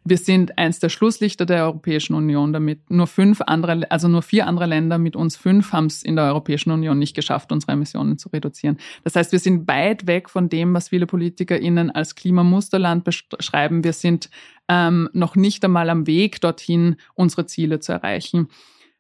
[0.04, 2.90] Wir sind eins der Schlusslichter der Europäischen Union damit.
[2.90, 6.26] Nur fünf andere, also nur vier andere Länder mit uns fünf haben es in der
[6.26, 8.78] Europäischen Union nicht geschafft, unsere Emissionen zu reduzieren.
[9.04, 13.84] Das heißt, wir sind weit weg von dem, was viele PolitikerInnen als Klimamusterland beschreiben.
[13.84, 14.32] Wir sind
[14.68, 18.50] ähm, noch nicht einmal am Weg dorthin, unsere Ziele zu erreichen.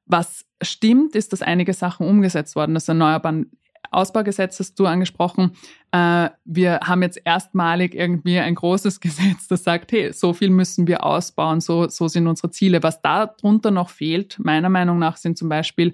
[0.05, 2.73] Was stimmt, ist, dass einige Sachen umgesetzt worden.
[2.73, 3.51] Das Erneuerbaren
[3.91, 5.51] Ausbaugesetz hast du angesprochen.
[5.91, 10.87] Äh, wir haben jetzt erstmalig irgendwie ein großes Gesetz, das sagt, hey, so viel müssen
[10.87, 12.83] wir ausbauen, so, so sind unsere Ziele.
[12.83, 15.93] Was darunter noch fehlt, meiner Meinung nach, sind zum Beispiel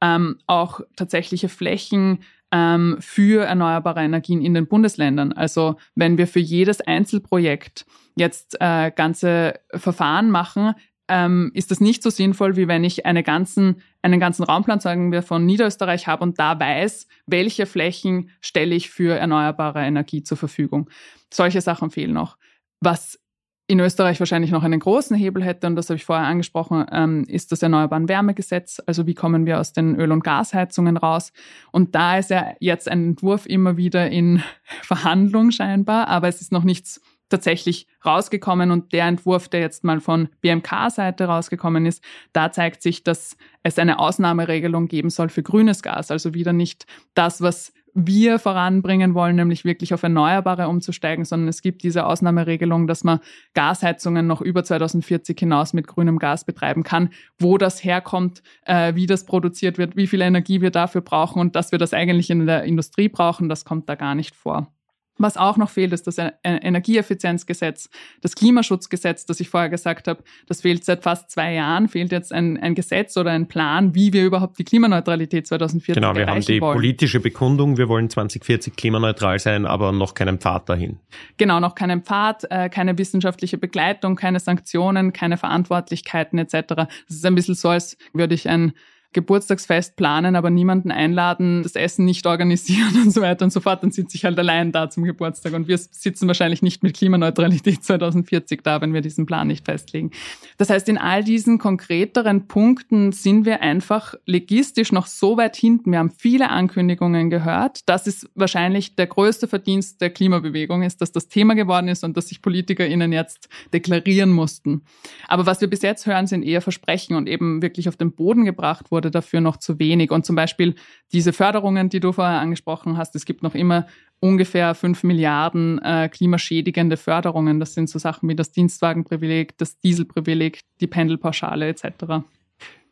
[0.00, 2.20] ähm, auch tatsächliche Flächen
[2.54, 5.32] ähm, für erneuerbare Energien in den Bundesländern.
[5.32, 10.74] Also wenn wir für jedes Einzelprojekt jetzt äh, ganze Verfahren machen,
[11.08, 15.10] ähm, ist das nicht so sinnvoll, wie wenn ich eine ganzen, einen ganzen Raumplan, sagen
[15.10, 20.38] wir, von Niederösterreich habe und da weiß, welche Flächen stelle ich für erneuerbare Energie zur
[20.38, 20.88] Verfügung.
[21.32, 22.38] Solche Sachen fehlen noch.
[22.80, 23.18] Was
[23.66, 27.24] in Österreich wahrscheinlich noch einen großen Hebel hätte, und das habe ich vorher angesprochen, ähm,
[27.28, 28.82] ist das Erneuerbaren Wärmegesetz.
[28.86, 31.32] Also wie kommen wir aus den Öl- und Gasheizungen raus?
[31.72, 34.42] Und da ist ja jetzt ein Entwurf immer wieder in
[34.82, 37.00] Verhandlung scheinbar, aber es ist noch nichts
[37.30, 43.02] tatsächlich rausgekommen und der Entwurf, der jetzt mal von BMK-Seite rausgekommen ist, da zeigt sich,
[43.02, 48.40] dass es eine Ausnahmeregelung geben soll für grünes Gas, also wieder nicht das, was wir
[48.40, 53.20] voranbringen wollen, nämlich wirklich auf Erneuerbare umzusteigen, sondern es gibt diese Ausnahmeregelung, dass man
[53.54, 59.06] Gasheizungen noch über 2040 hinaus mit grünem Gas betreiben kann, wo das herkommt, äh, wie
[59.06, 62.46] das produziert wird, wie viel Energie wir dafür brauchen und dass wir das eigentlich in
[62.46, 64.72] der Industrie brauchen, das kommt da gar nicht vor.
[65.16, 67.88] Was auch noch fehlt, ist das Energieeffizienzgesetz,
[68.20, 70.24] das Klimaschutzgesetz, das ich vorher gesagt habe.
[70.46, 74.12] Das fehlt seit fast zwei Jahren, fehlt jetzt ein, ein Gesetz oder ein Plan, wie
[74.12, 76.74] wir überhaupt die Klimaneutralität 2040 Genau, wir haben die wollen.
[76.74, 80.98] politische Bekundung, wir wollen 2040 klimaneutral sein, aber noch keinen Pfad dahin.
[81.36, 86.74] Genau, noch keinen Pfad, äh, keine wissenschaftliche Begleitung, keine Sanktionen, keine Verantwortlichkeiten etc.
[86.74, 88.72] Das ist ein bisschen so, als würde ich ein
[89.14, 93.82] Geburtstagsfest planen, aber niemanden einladen, das Essen nicht organisieren und so weiter und so fort,
[93.82, 95.54] dann sitze ich halt allein da zum Geburtstag.
[95.54, 100.10] Und wir sitzen wahrscheinlich nicht mit Klimaneutralität 2040 da, wenn wir diesen Plan nicht festlegen.
[100.58, 105.92] Das heißt, in all diesen konkreteren Punkten sind wir einfach legistisch noch so weit hinten.
[105.92, 107.80] Wir haben viele Ankündigungen gehört.
[107.86, 112.16] Das ist wahrscheinlich der größte Verdienst der Klimabewegung, ist, dass das Thema geworden ist und
[112.16, 114.82] dass sich PolitikerInnen jetzt deklarieren mussten.
[115.28, 118.44] Aber was wir bis jetzt hören, sind eher Versprechen und eben wirklich auf den Boden
[118.44, 120.10] gebracht wurde wurde dafür noch zu wenig.
[120.10, 120.74] Und zum Beispiel
[121.12, 123.86] diese Förderungen, die du vorher angesprochen hast, es gibt noch immer
[124.20, 127.60] ungefähr fünf Milliarden äh, klimaschädigende Förderungen.
[127.60, 132.24] Das sind so Sachen wie das Dienstwagenprivileg, das Dieselprivileg, die Pendelpauschale etc.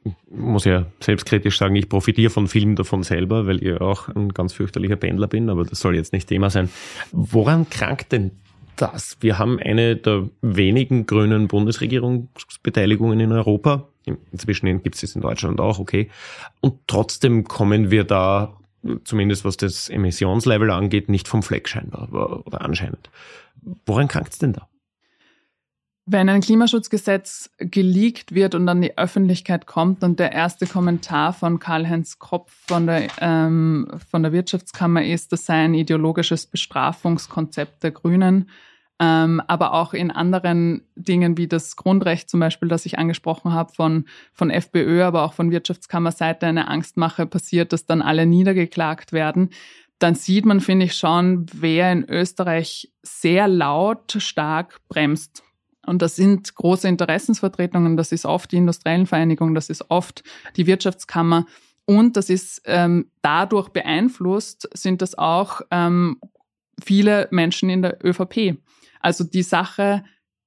[0.05, 4.31] Ich muss ja selbstkritisch sagen, ich profitiere von vielen davon selber, weil ich auch ein
[4.31, 6.69] ganz fürchterlicher Pendler bin, aber das soll jetzt nicht Thema sein.
[7.13, 8.33] Woran krankt denn
[8.83, 9.17] das?
[9.21, 13.89] Wir haben eine der wenigen grünen Bundesregierungsbeteiligungen in Europa.
[14.33, 16.11] Inzwischen gibt es in Deutschland auch, okay.
[16.61, 18.57] Und trotzdem kommen wir da,
[19.05, 22.09] zumindest was das Emissionslevel angeht, nicht vom Fleck scheinbar
[22.47, 23.11] oder anscheinend.
[23.87, 24.69] Woran krankt es denn da?
[26.05, 31.61] Wenn ein Klimaschutzgesetz geleakt wird und an die Öffentlichkeit kommt und der erste Kommentar von
[31.61, 37.93] Karl-Heinz Kopf von der, ähm, von der Wirtschaftskammer ist, das sei ein ideologisches Bestrafungskonzept der
[37.93, 38.51] Grünen,
[39.03, 43.73] ähm, aber auch in anderen Dingen wie das Grundrecht zum Beispiel, das ich angesprochen habe,
[43.73, 49.51] von, von FPÖ, aber auch von Wirtschaftskammerseite eine Angstmache passiert, dass dann alle niedergeklagt werden,
[49.99, 55.43] dann sieht man, finde ich, schon, wer in Österreich sehr laut stark bremst
[55.85, 60.23] und das sind große Interessensvertretungen, das ist oft die industriellen Vereinigung, das ist oft
[60.57, 61.47] die Wirtschaftskammer.
[61.85, 66.21] Und das ist ähm, dadurch beeinflusst, sind das auch ähm,
[66.81, 68.59] viele Menschen in der ÖVP.
[69.03, 70.05] Also die Sache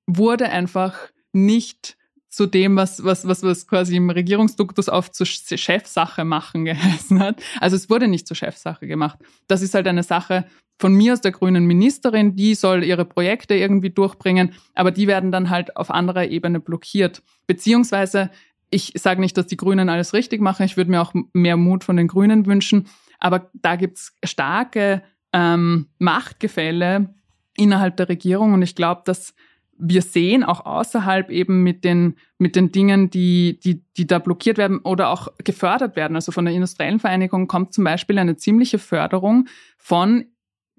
[0.08, 0.96] wurde einfach
[1.34, 1.98] nicht
[2.36, 7.42] zu dem, was, was, was, was quasi im Regierungsduktus oft zur Chefsache machen geheißen hat.
[7.62, 9.20] Also es wurde nicht zur Chefsache gemacht.
[9.48, 10.46] Das ist halt eine Sache
[10.78, 15.32] von mir aus der grünen Ministerin, die soll ihre Projekte irgendwie durchbringen, aber die werden
[15.32, 17.24] dann halt auf anderer Ebene blockiert.
[17.48, 18.30] Beziehungsweise,
[18.70, 21.86] ich sage nicht, dass die Grünen alles richtig machen, ich würde mir auch mehr Mut
[21.86, 22.88] von den Grünen wünschen,
[23.20, 27.16] aber da gibt's starke ähm, Machtgefälle
[27.56, 29.34] innerhalb der Regierung und ich glaube, dass
[29.78, 34.58] wir sehen auch außerhalb eben mit den, mit den Dingen, die, die, die da blockiert
[34.58, 36.16] werden oder auch gefördert werden.
[36.16, 40.26] Also von der industriellen Vereinigung kommt zum Beispiel eine ziemliche Förderung von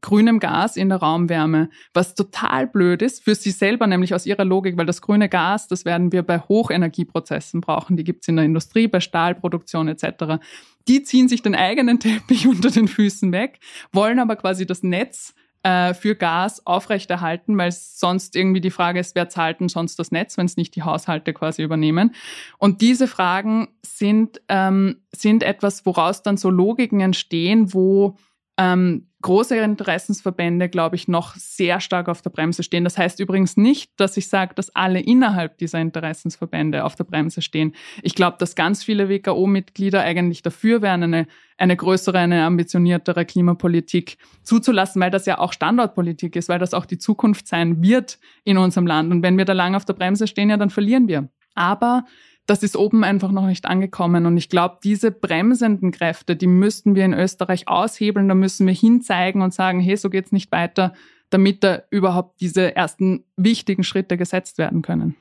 [0.02, 4.44] grünem Gas in der Raumwärme, was total blöd ist für sie selber, nämlich aus ihrer
[4.44, 8.44] Logik, weil das grüne Gas, das werden wir bei Hochenergieprozessen brauchen, die gibt's in der
[8.44, 10.44] Industrie, bei Stahlproduktion etc.
[10.86, 13.58] Die ziehen sich den eigenen Teppich unter den Füßen weg,
[13.92, 15.34] wollen aber quasi das Netz
[15.66, 20.12] äh, für Gas aufrechterhalten, weil sonst irgendwie die Frage ist, wer zahlt denn sonst das
[20.12, 22.14] Netz, wenn es nicht die Haushalte quasi übernehmen.
[22.58, 28.16] Und diese Fragen sind, ähm, sind etwas, woraus dann so Logiken entstehen, wo
[28.58, 32.84] ähm, große Interessensverbände, glaube ich, noch sehr stark auf der Bremse stehen.
[32.84, 37.42] Das heißt übrigens nicht, dass ich sage, dass alle innerhalb dieser Interessensverbände auf der Bremse
[37.42, 37.74] stehen.
[38.04, 41.26] Ich glaube, dass ganz viele WKO-Mitglieder eigentlich dafür wären, eine,
[41.58, 46.86] eine größere, eine ambitioniertere Klimapolitik zuzulassen, weil das ja auch Standortpolitik ist, weil das auch
[46.86, 49.10] die Zukunft sein wird in unserem Land.
[49.10, 51.28] Und wenn wir da lange auf der Bremse stehen, ja, dann verlieren wir.
[51.54, 52.04] Aber
[52.46, 54.26] das ist oben einfach noch nicht angekommen.
[54.26, 58.28] Und ich glaube, diese bremsenden Kräfte, die müssten wir in Österreich aushebeln.
[58.28, 60.94] Da müssen wir hinzeigen und sagen, hey, so geht's nicht weiter,
[61.30, 65.16] damit da überhaupt diese ersten wichtigen Schritte gesetzt werden können.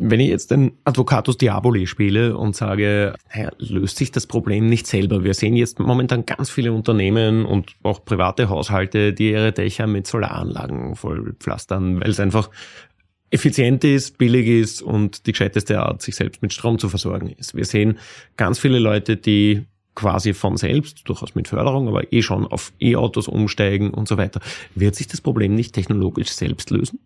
[0.00, 4.86] Wenn ich jetzt den Advocatus Diaboli spiele und sage, naja, löst sich das Problem nicht
[4.86, 5.24] selber?
[5.24, 10.06] Wir sehen jetzt momentan ganz viele Unternehmen und auch private Haushalte, die ihre Dächer mit
[10.06, 12.50] Solaranlagen vollpflastern, weil es einfach
[13.30, 17.54] effizient ist, billig ist und die gescheiteste Art, sich selbst mit Strom zu versorgen ist.
[17.54, 17.98] Wir sehen
[18.36, 23.26] ganz viele Leute, die quasi von selbst, durchaus mit Förderung, aber eh schon auf E-Autos
[23.26, 24.40] umsteigen und so weiter.
[24.76, 27.00] Wird sich das Problem nicht technologisch selbst lösen?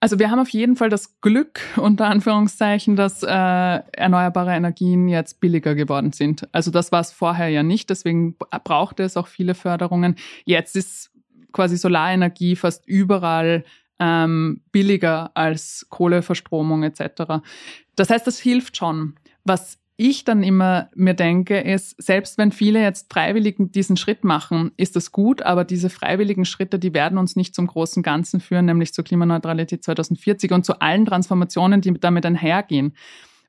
[0.00, 5.40] Also wir haben auf jeden Fall das Glück, unter Anführungszeichen, dass äh, erneuerbare Energien jetzt
[5.40, 6.48] billiger geworden sind.
[6.52, 10.16] Also das war es vorher ja nicht, deswegen brauchte es auch viele Förderungen.
[10.44, 11.10] Jetzt ist
[11.52, 13.64] quasi Solarenergie fast überall
[13.98, 17.42] ähm, billiger als Kohleverstromung etc.
[17.96, 19.16] Das heißt, das hilft schon.
[19.44, 24.70] Was ich dann immer mir denke, ist, selbst wenn viele jetzt freiwillig diesen Schritt machen,
[24.76, 28.66] ist das gut, aber diese freiwilligen Schritte, die werden uns nicht zum großen Ganzen führen,
[28.66, 32.94] nämlich zur Klimaneutralität 2040 und zu allen Transformationen, die damit einhergehen.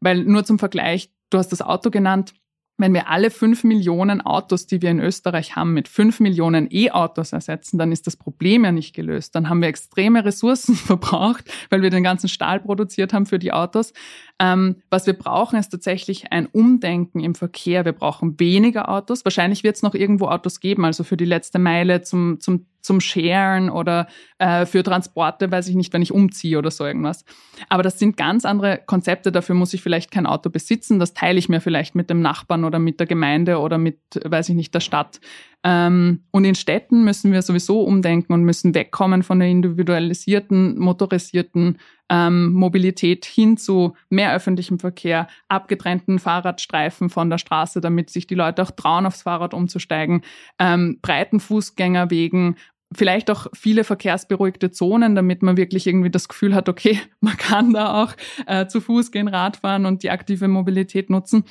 [0.02, 2.34] Weil nur zum Vergleich, du hast das Auto genannt,
[2.80, 7.34] wenn wir alle fünf Millionen Autos, die wir in Österreich haben, mit fünf Millionen E-Autos
[7.34, 9.36] ersetzen, dann ist das Problem ja nicht gelöst.
[9.36, 13.52] Dann haben wir extreme Ressourcen verbraucht, weil wir den ganzen Stahl produziert haben für die
[13.52, 13.94] Autos.
[14.40, 17.86] Ähm, was wir brauchen, ist tatsächlich ein Umdenken im Verkehr.
[17.86, 19.26] Wir brauchen weniger Autos.
[19.26, 23.02] Wahrscheinlich wird es noch irgendwo Autos geben, also für die letzte Meile zum, zum zum
[23.02, 27.26] Sharen oder äh, für Transporte, weiß ich nicht, wenn ich umziehe oder so irgendwas.
[27.68, 29.32] Aber das sind ganz andere Konzepte.
[29.32, 31.00] Dafür muss ich vielleicht kein Auto besitzen.
[31.00, 34.50] Das teile ich mir vielleicht mit dem Nachbarn oder mit der Gemeinde oder mit, weiß
[34.50, 35.20] ich nicht, der Stadt.
[35.64, 41.80] Ähm, und in Städten müssen wir sowieso umdenken und müssen wegkommen von der individualisierten, motorisierten
[42.10, 48.36] ähm, Mobilität hin zu mehr öffentlichem Verkehr, abgetrennten Fahrradstreifen von der Straße, damit sich die
[48.36, 50.22] Leute auch trauen, aufs Fahrrad umzusteigen,
[50.60, 52.56] ähm, breiten Fußgängerwegen
[52.96, 57.74] vielleicht auch viele verkehrsberuhigte Zonen, damit man wirklich irgendwie das Gefühl hat, okay, man kann
[57.74, 58.14] da auch
[58.48, 61.44] äh, zu Fuß gehen, Radfahren und die aktive Mobilität nutzen.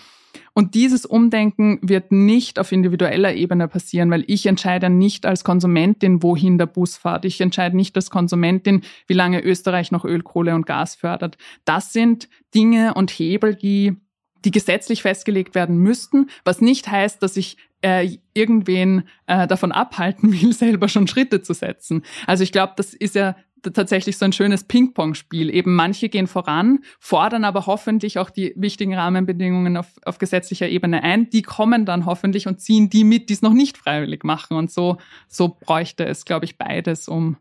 [0.53, 6.22] Und dieses Umdenken wird nicht auf individueller Ebene passieren, weil ich entscheide nicht als Konsumentin,
[6.22, 7.24] wohin der Bus fährt.
[7.24, 11.38] Ich entscheide nicht als Konsumentin, wie lange Österreich noch Öl, Kohle und Gas fördert.
[11.64, 13.96] Das sind Dinge und Hebel, die
[14.44, 20.33] die gesetzlich festgelegt werden müssten, was nicht heißt, dass ich äh, irgendwen äh, davon abhalten
[20.33, 22.03] will, selber schon Schritte zu setzen.
[22.27, 25.51] Also ich glaube, das ist ja tatsächlich so ein schönes Ping-Pong-Spiel.
[25.53, 31.03] Eben manche gehen voran, fordern aber hoffentlich auch die wichtigen Rahmenbedingungen auf, auf gesetzlicher Ebene
[31.03, 31.31] ein.
[31.31, 34.57] Die kommen dann hoffentlich und ziehen die mit, die es noch nicht freiwillig machen.
[34.57, 37.37] Und so, so bräuchte es, glaube ich, beides, um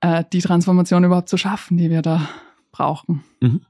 [0.00, 2.28] äh, die Transformation überhaupt zu schaffen, die wir da
[2.72, 3.24] brauchen.
[3.40, 3.62] Mhm.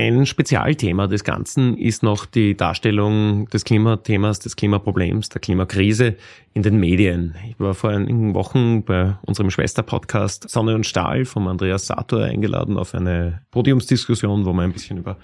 [0.00, 6.14] Ein Spezialthema des Ganzen ist noch die Darstellung des Klimathemas, des Klimaproblems, der Klimakrise
[6.54, 7.34] in den Medien.
[7.48, 12.76] Ich war vor einigen Wochen bei unserem Schwesterpodcast Sonne und Stahl vom Andreas Sator eingeladen
[12.76, 15.16] auf eine Podiumsdiskussion, wo wir ein bisschen über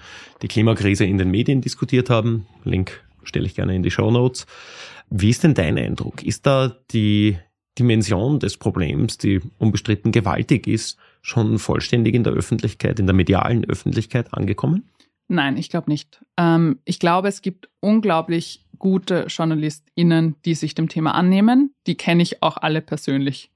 [0.42, 2.48] die Klimakrise in den Medien diskutiert haben.
[2.64, 4.44] Link stelle ich gerne in die Show Notes.
[5.08, 6.24] Wie ist denn dein Eindruck?
[6.24, 7.38] Ist da die
[7.78, 13.64] Dimension des Problems, die unbestritten gewaltig ist, schon vollständig in der Öffentlichkeit, in der medialen
[13.64, 14.88] Öffentlichkeit angekommen?
[15.28, 16.22] Nein, ich glaube nicht.
[16.36, 21.74] Ähm, ich glaube, es gibt unglaublich gute JournalistInnen, die sich dem Thema annehmen.
[21.86, 23.50] Die kenne ich auch alle persönlich.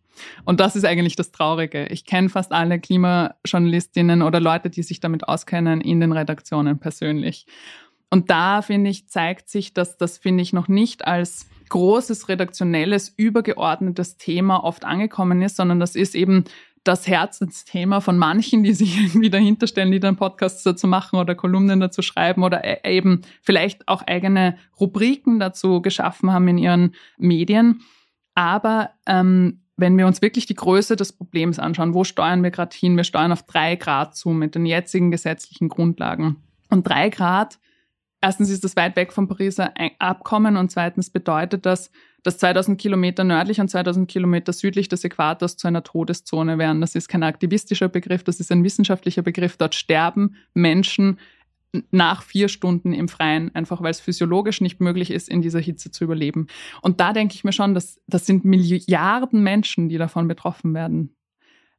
[0.45, 1.87] Und das ist eigentlich das Traurige.
[1.87, 7.47] Ich kenne fast alle Klimajournalistinnen oder Leute, die sich damit auskennen, in den Redaktionen persönlich.
[8.11, 13.13] Und da, finde ich, zeigt sich, dass das, finde ich, noch nicht als großes redaktionelles,
[13.17, 16.45] übergeordnetes Thema oft angekommen ist, sondern das ist eben
[16.85, 21.35] das Herzensthema von manchen, die sich irgendwie dahinter stellen, die dann Podcasts dazu machen oder
[21.35, 26.95] Kolumnen dazu schreiben oder e-, eben vielleicht auch eigene Rubriken dazu geschaffen haben in ihren
[27.19, 27.83] Medien.
[28.35, 32.77] Aber ähm, wenn wir uns wirklich die Größe des Problems anschauen, wo steuern wir gerade
[32.77, 32.97] hin?
[32.97, 36.37] Wir steuern auf drei Grad zu mit den jetzigen gesetzlichen Grundlagen.
[36.69, 37.59] Und drei Grad
[38.21, 41.91] Erstens ist das weit weg vom Pariser Abkommen und zweitens bedeutet das,
[42.25, 46.81] dass 2000 Kilometer nördlich und 2000 Kilometer südlich des Äquators zu einer Todeszone wären.
[46.81, 49.57] Das ist kein aktivistischer Begriff, das ist ein wissenschaftlicher Begriff.
[49.57, 51.19] Dort sterben Menschen
[51.91, 55.91] nach vier Stunden im Freien, einfach weil es physiologisch nicht möglich ist, in dieser Hitze
[55.91, 56.47] zu überleben.
[56.83, 61.15] Und da denke ich mir schon, dass das sind Milliarden Menschen, die davon betroffen werden.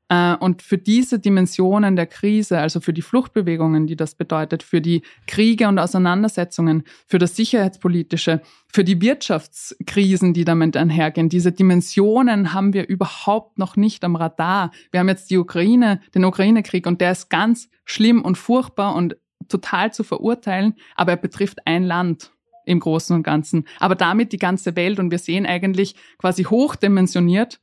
[0.09, 4.81] Äh, und für diese Dimensionen der Krise, also für die Fluchtbewegungen, die das bedeutet, für
[4.81, 8.41] die Kriege und Auseinandersetzungen, für das Sicherheitspolitische,
[8.73, 14.71] für die Wirtschaftskrisen, die damit einhergehen, diese Dimensionen haben wir überhaupt noch nicht am Radar.
[14.91, 19.15] Wir haben jetzt die Ukraine, den Ukraine-Krieg und der ist ganz schlimm und furchtbar und
[19.47, 22.31] total zu verurteilen, aber er betrifft ein Land
[22.65, 27.59] im Großen und Ganzen, aber damit die ganze Welt und wir sehen eigentlich quasi hochdimensioniert,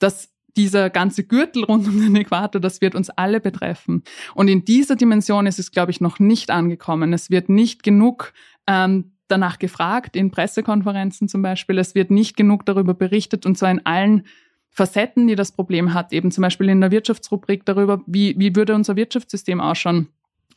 [0.00, 4.02] dass dieser ganze Gürtel rund um den Äquator, das wird uns alle betreffen.
[4.34, 7.12] Und in dieser Dimension ist es, glaube ich, noch nicht angekommen.
[7.12, 8.32] Es wird nicht genug
[8.66, 11.78] ähm, danach gefragt, in Pressekonferenzen zum Beispiel.
[11.78, 14.26] Es wird nicht genug darüber berichtet und zwar in allen
[14.70, 18.74] Facetten, die das Problem hat, eben zum Beispiel in der Wirtschaftsrubrik darüber, wie, wie würde
[18.74, 20.08] unser Wirtschaftssystem ausschauen.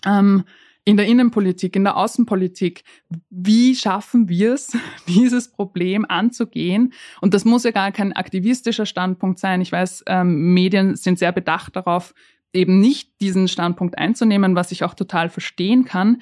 [0.06, 0.44] Ähm,
[0.84, 2.84] in der Innenpolitik, in der Außenpolitik.
[3.30, 4.76] Wie schaffen wir es,
[5.08, 6.94] dieses Problem anzugehen?
[7.22, 9.62] Und das muss ja gar kein aktivistischer Standpunkt sein.
[9.62, 12.14] Ich weiß, ähm, Medien sind sehr bedacht darauf,
[12.54, 16.22] eben nicht diesen Standpunkt einzunehmen, was ich auch total verstehen kann.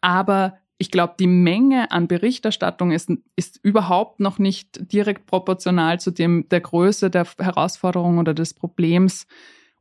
[0.00, 6.12] Aber ich glaube, die Menge an Berichterstattung ist, ist überhaupt noch nicht direkt proportional zu
[6.12, 9.26] dem der Größe der Herausforderung oder des Problems,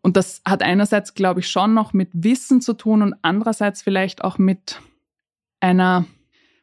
[0.02, 4.24] und das hat einerseits, glaube ich, schon noch mit Wissen zu tun und andererseits vielleicht
[4.24, 4.82] auch mit
[5.60, 6.06] einer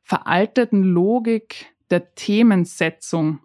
[0.02, 3.40] veralteten Logik der Themensetzung.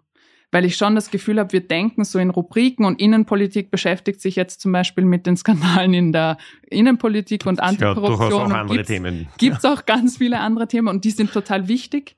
[0.52, 4.34] Weil ich schon das Gefühl habe, wir denken so in Rubriken und Innenpolitik beschäftigt sich
[4.34, 8.50] jetzt zum Beispiel mit den Skandalen in der Innenpolitik und Antikorruption.
[8.50, 9.28] Ja, andere Themen.
[9.38, 12.16] Gibt es auch ganz viele andere Themen und die sind total wichtig.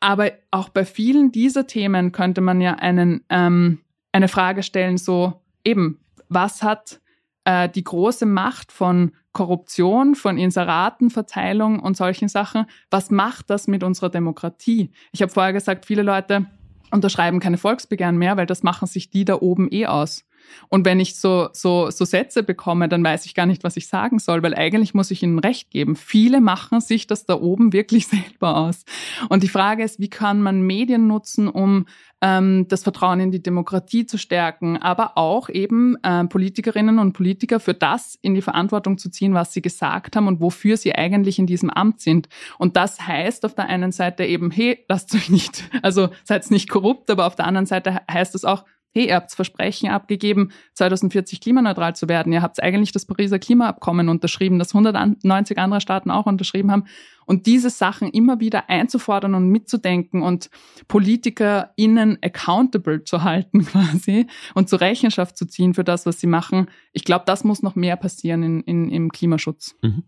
[0.00, 3.80] Aber auch bei vielen dieser Themen könnte man ja einen, ähm,
[4.12, 7.00] eine Frage stellen, so eben, was hat
[7.44, 13.82] äh, die große Macht von Korruption, von Inseratenverteilung und solchen Sachen, was macht das mit
[13.82, 14.90] unserer Demokratie?
[15.12, 16.46] Ich habe vorher gesagt, viele Leute
[16.90, 20.24] unterschreiben keine Volksbegehren mehr, weil das machen sich die da oben eh aus.
[20.68, 23.88] Und wenn ich so, so, so Sätze bekomme, dann weiß ich gar nicht, was ich
[23.88, 25.96] sagen soll, weil eigentlich muss ich ihnen recht geben.
[25.96, 28.84] Viele machen sich das da oben wirklich selber aus.
[29.28, 31.86] Und die Frage ist, wie kann man Medien nutzen, um
[32.24, 37.60] ähm, das Vertrauen in die Demokratie zu stärken, aber auch eben äh, Politikerinnen und Politiker
[37.60, 41.38] für das in die Verantwortung zu ziehen, was sie gesagt haben und wofür sie eigentlich
[41.38, 42.28] in diesem Amt sind.
[42.58, 46.68] Und das heißt auf der einen Seite eben, hey, lasst euch nicht, also seid nicht
[46.68, 51.40] korrupt, aber auf der anderen Seite heißt es auch, hey, ihr habt Versprechen abgegeben, 2040
[51.40, 52.32] klimaneutral zu werden.
[52.32, 56.84] Ihr habt eigentlich das Pariser Klimaabkommen unterschrieben, das 190 andere Staaten auch unterschrieben haben.
[57.26, 60.50] Und diese Sachen immer wieder einzufordern und mitzudenken und
[60.88, 66.68] PolitikerInnen accountable zu halten quasi und zur Rechenschaft zu ziehen für das, was sie machen.
[66.92, 69.74] Ich glaube, das muss noch mehr passieren in, in, im Klimaschutz.
[69.82, 70.04] Mhm.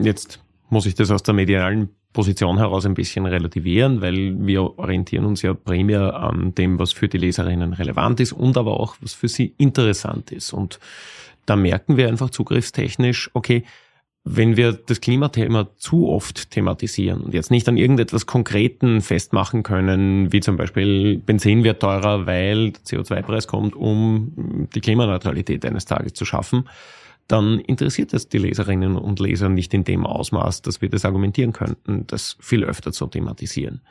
[0.00, 5.24] Jetzt muss ich das aus der medialen Position heraus ein bisschen relativieren, weil wir orientieren
[5.24, 9.14] uns ja primär an dem, was für die Leserinnen relevant ist und aber auch, was
[9.14, 10.52] für sie interessant ist.
[10.52, 10.80] Und
[11.46, 13.64] da merken wir einfach zugriffstechnisch, okay,
[14.24, 20.32] wenn wir das Klimathema zu oft thematisieren und jetzt nicht an irgendetwas Konkreten festmachen können,
[20.32, 26.12] wie zum Beispiel Benzin wird teurer, weil der CO2-Preis kommt, um die Klimaneutralität eines Tages
[26.12, 26.68] zu schaffen,
[27.30, 31.52] dann interessiert es die Leserinnen und Leser nicht in dem Ausmaß, dass wir das argumentieren
[31.52, 33.82] könnten, das viel öfter zu thematisieren.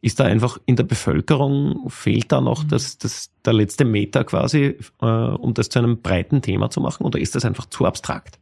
[0.00, 2.68] Ist da einfach in der Bevölkerung, fehlt da noch mhm.
[2.68, 7.04] das, das, der letzte Meter quasi, äh, um das zu einem breiten Thema zu machen,
[7.04, 8.38] oder ist das einfach zu abstrakt?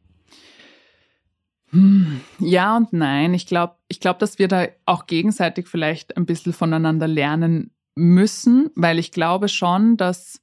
[1.70, 3.34] Hm, ja und nein.
[3.34, 8.70] Ich glaube, ich glaube, dass wir da auch gegenseitig vielleicht ein bisschen voneinander lernen müssen,
[8.76, 10.40] weil ich glaube schon, dass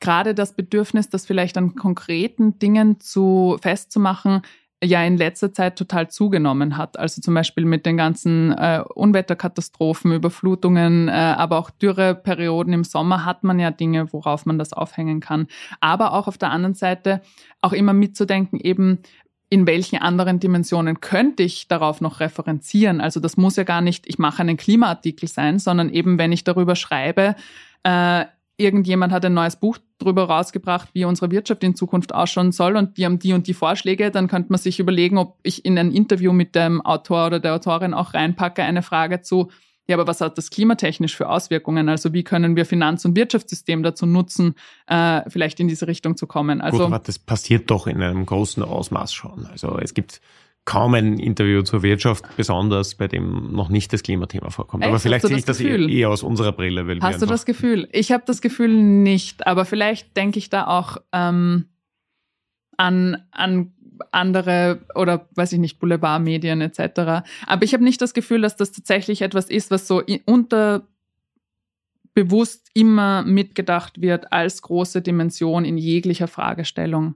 [0.00, 4.42] gerade das Bedürfnis, das vielleicht an konkreten Dingen zu festzumachen,
[4.84, 6.98] ja in letzter Zeit total zugenommen hat.
[6.98, 13.24] Also zum Beispiel mit den ganzen äh, Unwetterkatastrophen, Überflutungen, äh, aber auch Dürreperioden im Sommer
[13.24, 15.46] hat man ja Dinge, worauf man das aufhängen kann.
[15.80, 17.22] Aber auch auf der anderen Seite
[17.62, 18.98] auch immer mitzudenken, eben
[19.48, 23.00] in welchen anderen Dimensionen könnte ich darauf noch referenzieren?
[23.00, 26.42] Also das muss ja gar nicht, ich mache einen Klimaartikel sein, sondern eben, wenn ich
[26.42, 27.36] darüber schreibe,
[27.84, 28.24] äh,
[28.58, 32.96] irgendjemand hat ein neues Buch darüber rausgebracht, wie unsere Wirtschaft in Zukunft ausschauen soll und
[32.96, 35.92] die haben die und die Vorschläge, dann könnte man sich überlegen, ob ich in ein
[35.92, 39.50] Interview mit dem Autor oder der Autorin auch reinpacke, eine Frage zu,
[39.88, 41.88] ja, aber was hat das klimatechnisch für Auswirkungen?
[41.88, 44.56] Also wie können wir Finanz- und Wirtschaftssystem dazu nutzen,
[44.88, 46.60] äh, vielleicht in diese Richtung zu kommen?
[46.60, 49.46] Also Gut, das passiert doch in einem großen Ausmaß schon.
[49.46, 50.20] Also es gibt
[50.66, 54.82] kaum ein Interview zur Wirtschaft, besonders bei dem noch nicht das Klimathema vorkommt.
[54.82, 54.90] Echt?
[54.90, 56.86] Aber vielleicht sehe ich das eher, eher, aus unserer Brille.
[56.86, 57.88] Weil Hast du das Gefühl?
[57.92, 61.66] Ich habe das Gefühl nicht, aber vielleicht denke ich da auch ähm,
[62.76, 63.72] an, an
[64.10, 67.24] andere oder weiß ich nicht, Boulevardmedien etc.
[67.46, 70.88] Aber ich habe nicht das Gefühl, dass das tatsächlich etwas ist, was so unterbewusst
[72.74, 77.14] immer mitgedacht wird als große Dimension in jeglicher Fragestellung.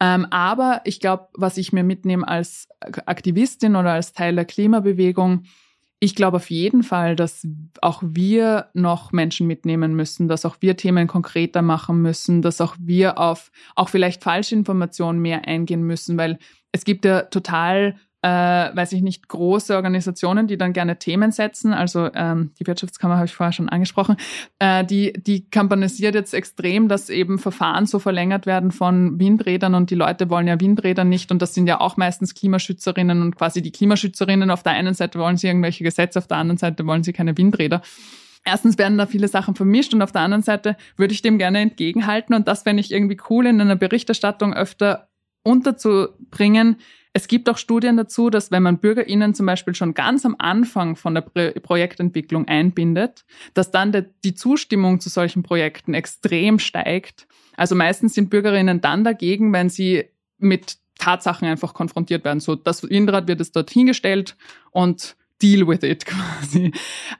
[0.00, 2.68] Ähm, aber ich glaube, was ich mir mitnehme als
[3.06, 5.44] Aktivistin oder als Teil der Klimabewegung,
[6.00, 7.46] ich glaube auf jeden Fall, dass
[7.82, 12.76] auch wir noch Menschen mitnehmen müssen, dass auch wir Themen konkreter machen müssen, dass auch
[12.78, 16.38] wir auf auch vielleicht Falschinformationen mehr eingehen müssen, weil
[16.70, 21.72] es gibt ja total äh, weiß ich nicht, große Organisationen, die dann gerne Themen setzen.
[21.72, 24.16] Also ähm, die Wirtschaftskammer habe ich vorher schon angesprochen.
[24.58, 29.90] Äh, die, die kampanisiert jetzt extrem, dass eben Verfahren so verlängert werden von Windrädern und
[29.90, 33.62] die Leute wollen ja Windräder nicht und das sind ja auch meistens Klimaschützerinnen und quasi
[33.62, 37.04] die Klimaschützerinnen auf der einen Seite wollen sie irgendwelche Gesetze, auf der anderen Seite wollen
[37.04, 37.82] sie keine Windräder.
[38.44, 41.60] Erstens werden da viele Sachen vermischt und auf der anderen Seite würde ich dem gerne
[41.60, 45.08] entgegenhalten und das fände ich irgendwie cool in einer Berichterstattung öfter
[45.44, 46.76] unterzubringen,
[47.12, 50.96] es gibt auch Studien dazu, dass wenn man BürgerInnen zum Beispiel schon ganz am Anfang
[50.96, 57.26] von der Projektentwicklung einbindet, dass dann der, die Zustimmung zu solchen Projekten extrem steigt.
[57.56, 60.04] Also meistens sind BürgerInnen dann dagegen, wenn sie
[60.38, 62.40] mit Tatsachen einfach konfrontiert werden.
[62.40, 64.36] So, das Windrad wird es dort hingestellt
[64.70, 66.72] und deal with it quasi.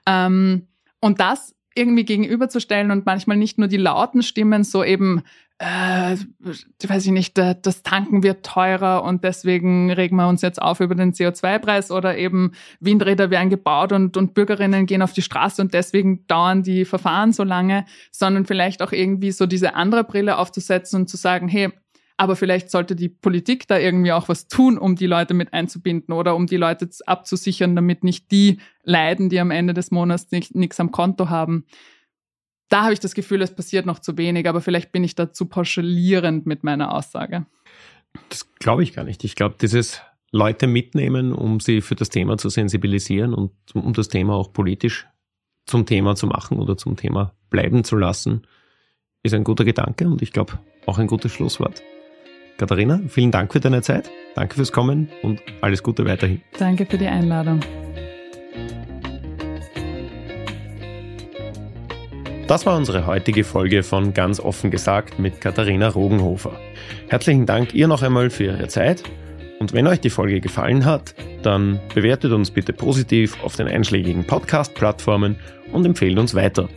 [0.05, 0.67] Ähm,
[1.01, 5.23] und das irgendwie gegenüberzustellen und manchmal nicht nur die lauten Stimmen, so eben,
[5.61, 6.15] äh,
[6.87, 10.95] weiß ich nicht, das Tanken wird teurer und deswegen regen wir uns jetzt auf über
[10.95, 15.73] den CO2-Preis oder eben Windräder werden gebaut und, und Bürgerinnen gehen auf die Straße und
[15.73, 21.01] deswegen dauern die Verfahren so lange, sondern vielleicht auch irgendwie so diese andere Brille aufzusetzen
[21.01, 21.69] und zu sagen, hey,
[22.15, 26.13] aber vielleicht sollte die Politik da irgendwie auch was tun, um die Leute mit einzubinden
[26.13, 30.79] oder um die Leute abzusichern, damit nicht die leiden, die am Ende des Monats nichts
[30.79, 31.65] am Konto haben
[32.69, 35.33] da habe ich das Gefühl, es passiert noch zu wenig, aber vielleicht bin ich da
[35.33, 37.45] zu pauschalierend mit meiner Aussage.
[38.29, 39.23] Das glaube ich gar nicht.
[39.23, 40.01] Ich glaube, dieses
[40.31, 45.07] Leute mitnehmen, um sie für das Thema zu sensibilisieren und um das Thema auch politisch
[45.65, 48.43] zum Thema zu machen oder zum Thema bleiben zu lassen,
[49.23, 51.81] ist ein guter Gedanke und ich glaube auch ein gutes Schlusswort.
[52.57, 56.41] Katharina, vielen Dank für deine Zeit, danke fürs Kommen und alles Gute weiterhin.
[56.57, 57.61] Danke für die Einladung.
[62.49, 66.59] Das war unsere heutige Folge von Ganz offen gesagt mit Katharina Rogenhofer.
[67.07, 69.03] Herzlichen Dank ihr noch einmal für Ihre Zeit
[69.59, 74.25] und wenn euch die Folge gefallen hat, dann bewertet uns bitte positiv auf den einschlägigen
[74.25, 75.35] Podcast-Plattformen
[75.71, 76.67] und empfehlt uns weiter.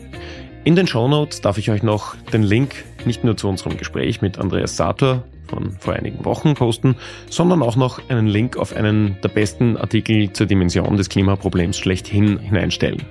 [0.65, 4.39] In den Shownotes darf ich euch noch den Link nicht nur zu unserem Gespräch mit
[4.39, 6.95] Andreas Sator von vor einigen Wochen posten,
[7.29, 12.39] sondern auch noch einen Link auf einen der besten Artikel zur Dimension des Klimaproblems schlechthin
[12.39, 13.03] hineinstellen,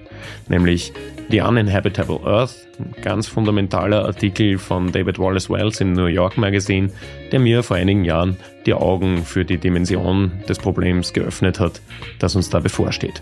[0.47, 0.93] nämlich
[1.29, 6.89] The Uninhabitable Earth, ein ganz fundamentaler Artikel von David Wallace Wells im New York Magazine,
[7.33, 11.81] der mir vor einigen Jahren die Augen für die Dimension des Problems geöffnet hat,
[12.17, 13.21] das uns da bevorsteht.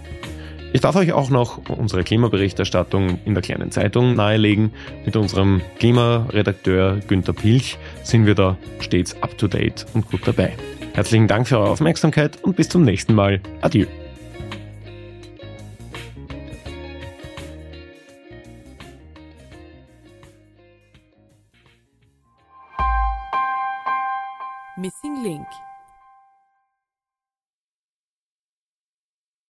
[0.72, 4.72] Ich darf euch auch noch unsere Klimaberichterstattung in der kleinen Zeitung nahelegen.
[5.04, 10.54] Mit unserem Klimaredakteur Günter Pilch sind wir da stets up to date und gut dabei.
[10.94, 13.42] Herzlichen Dank für eure Aufmerksamkeit und bis zum nächsten Mal.
[13.62, 13.88] Adieu.
[24.78, 25.48] Missing Link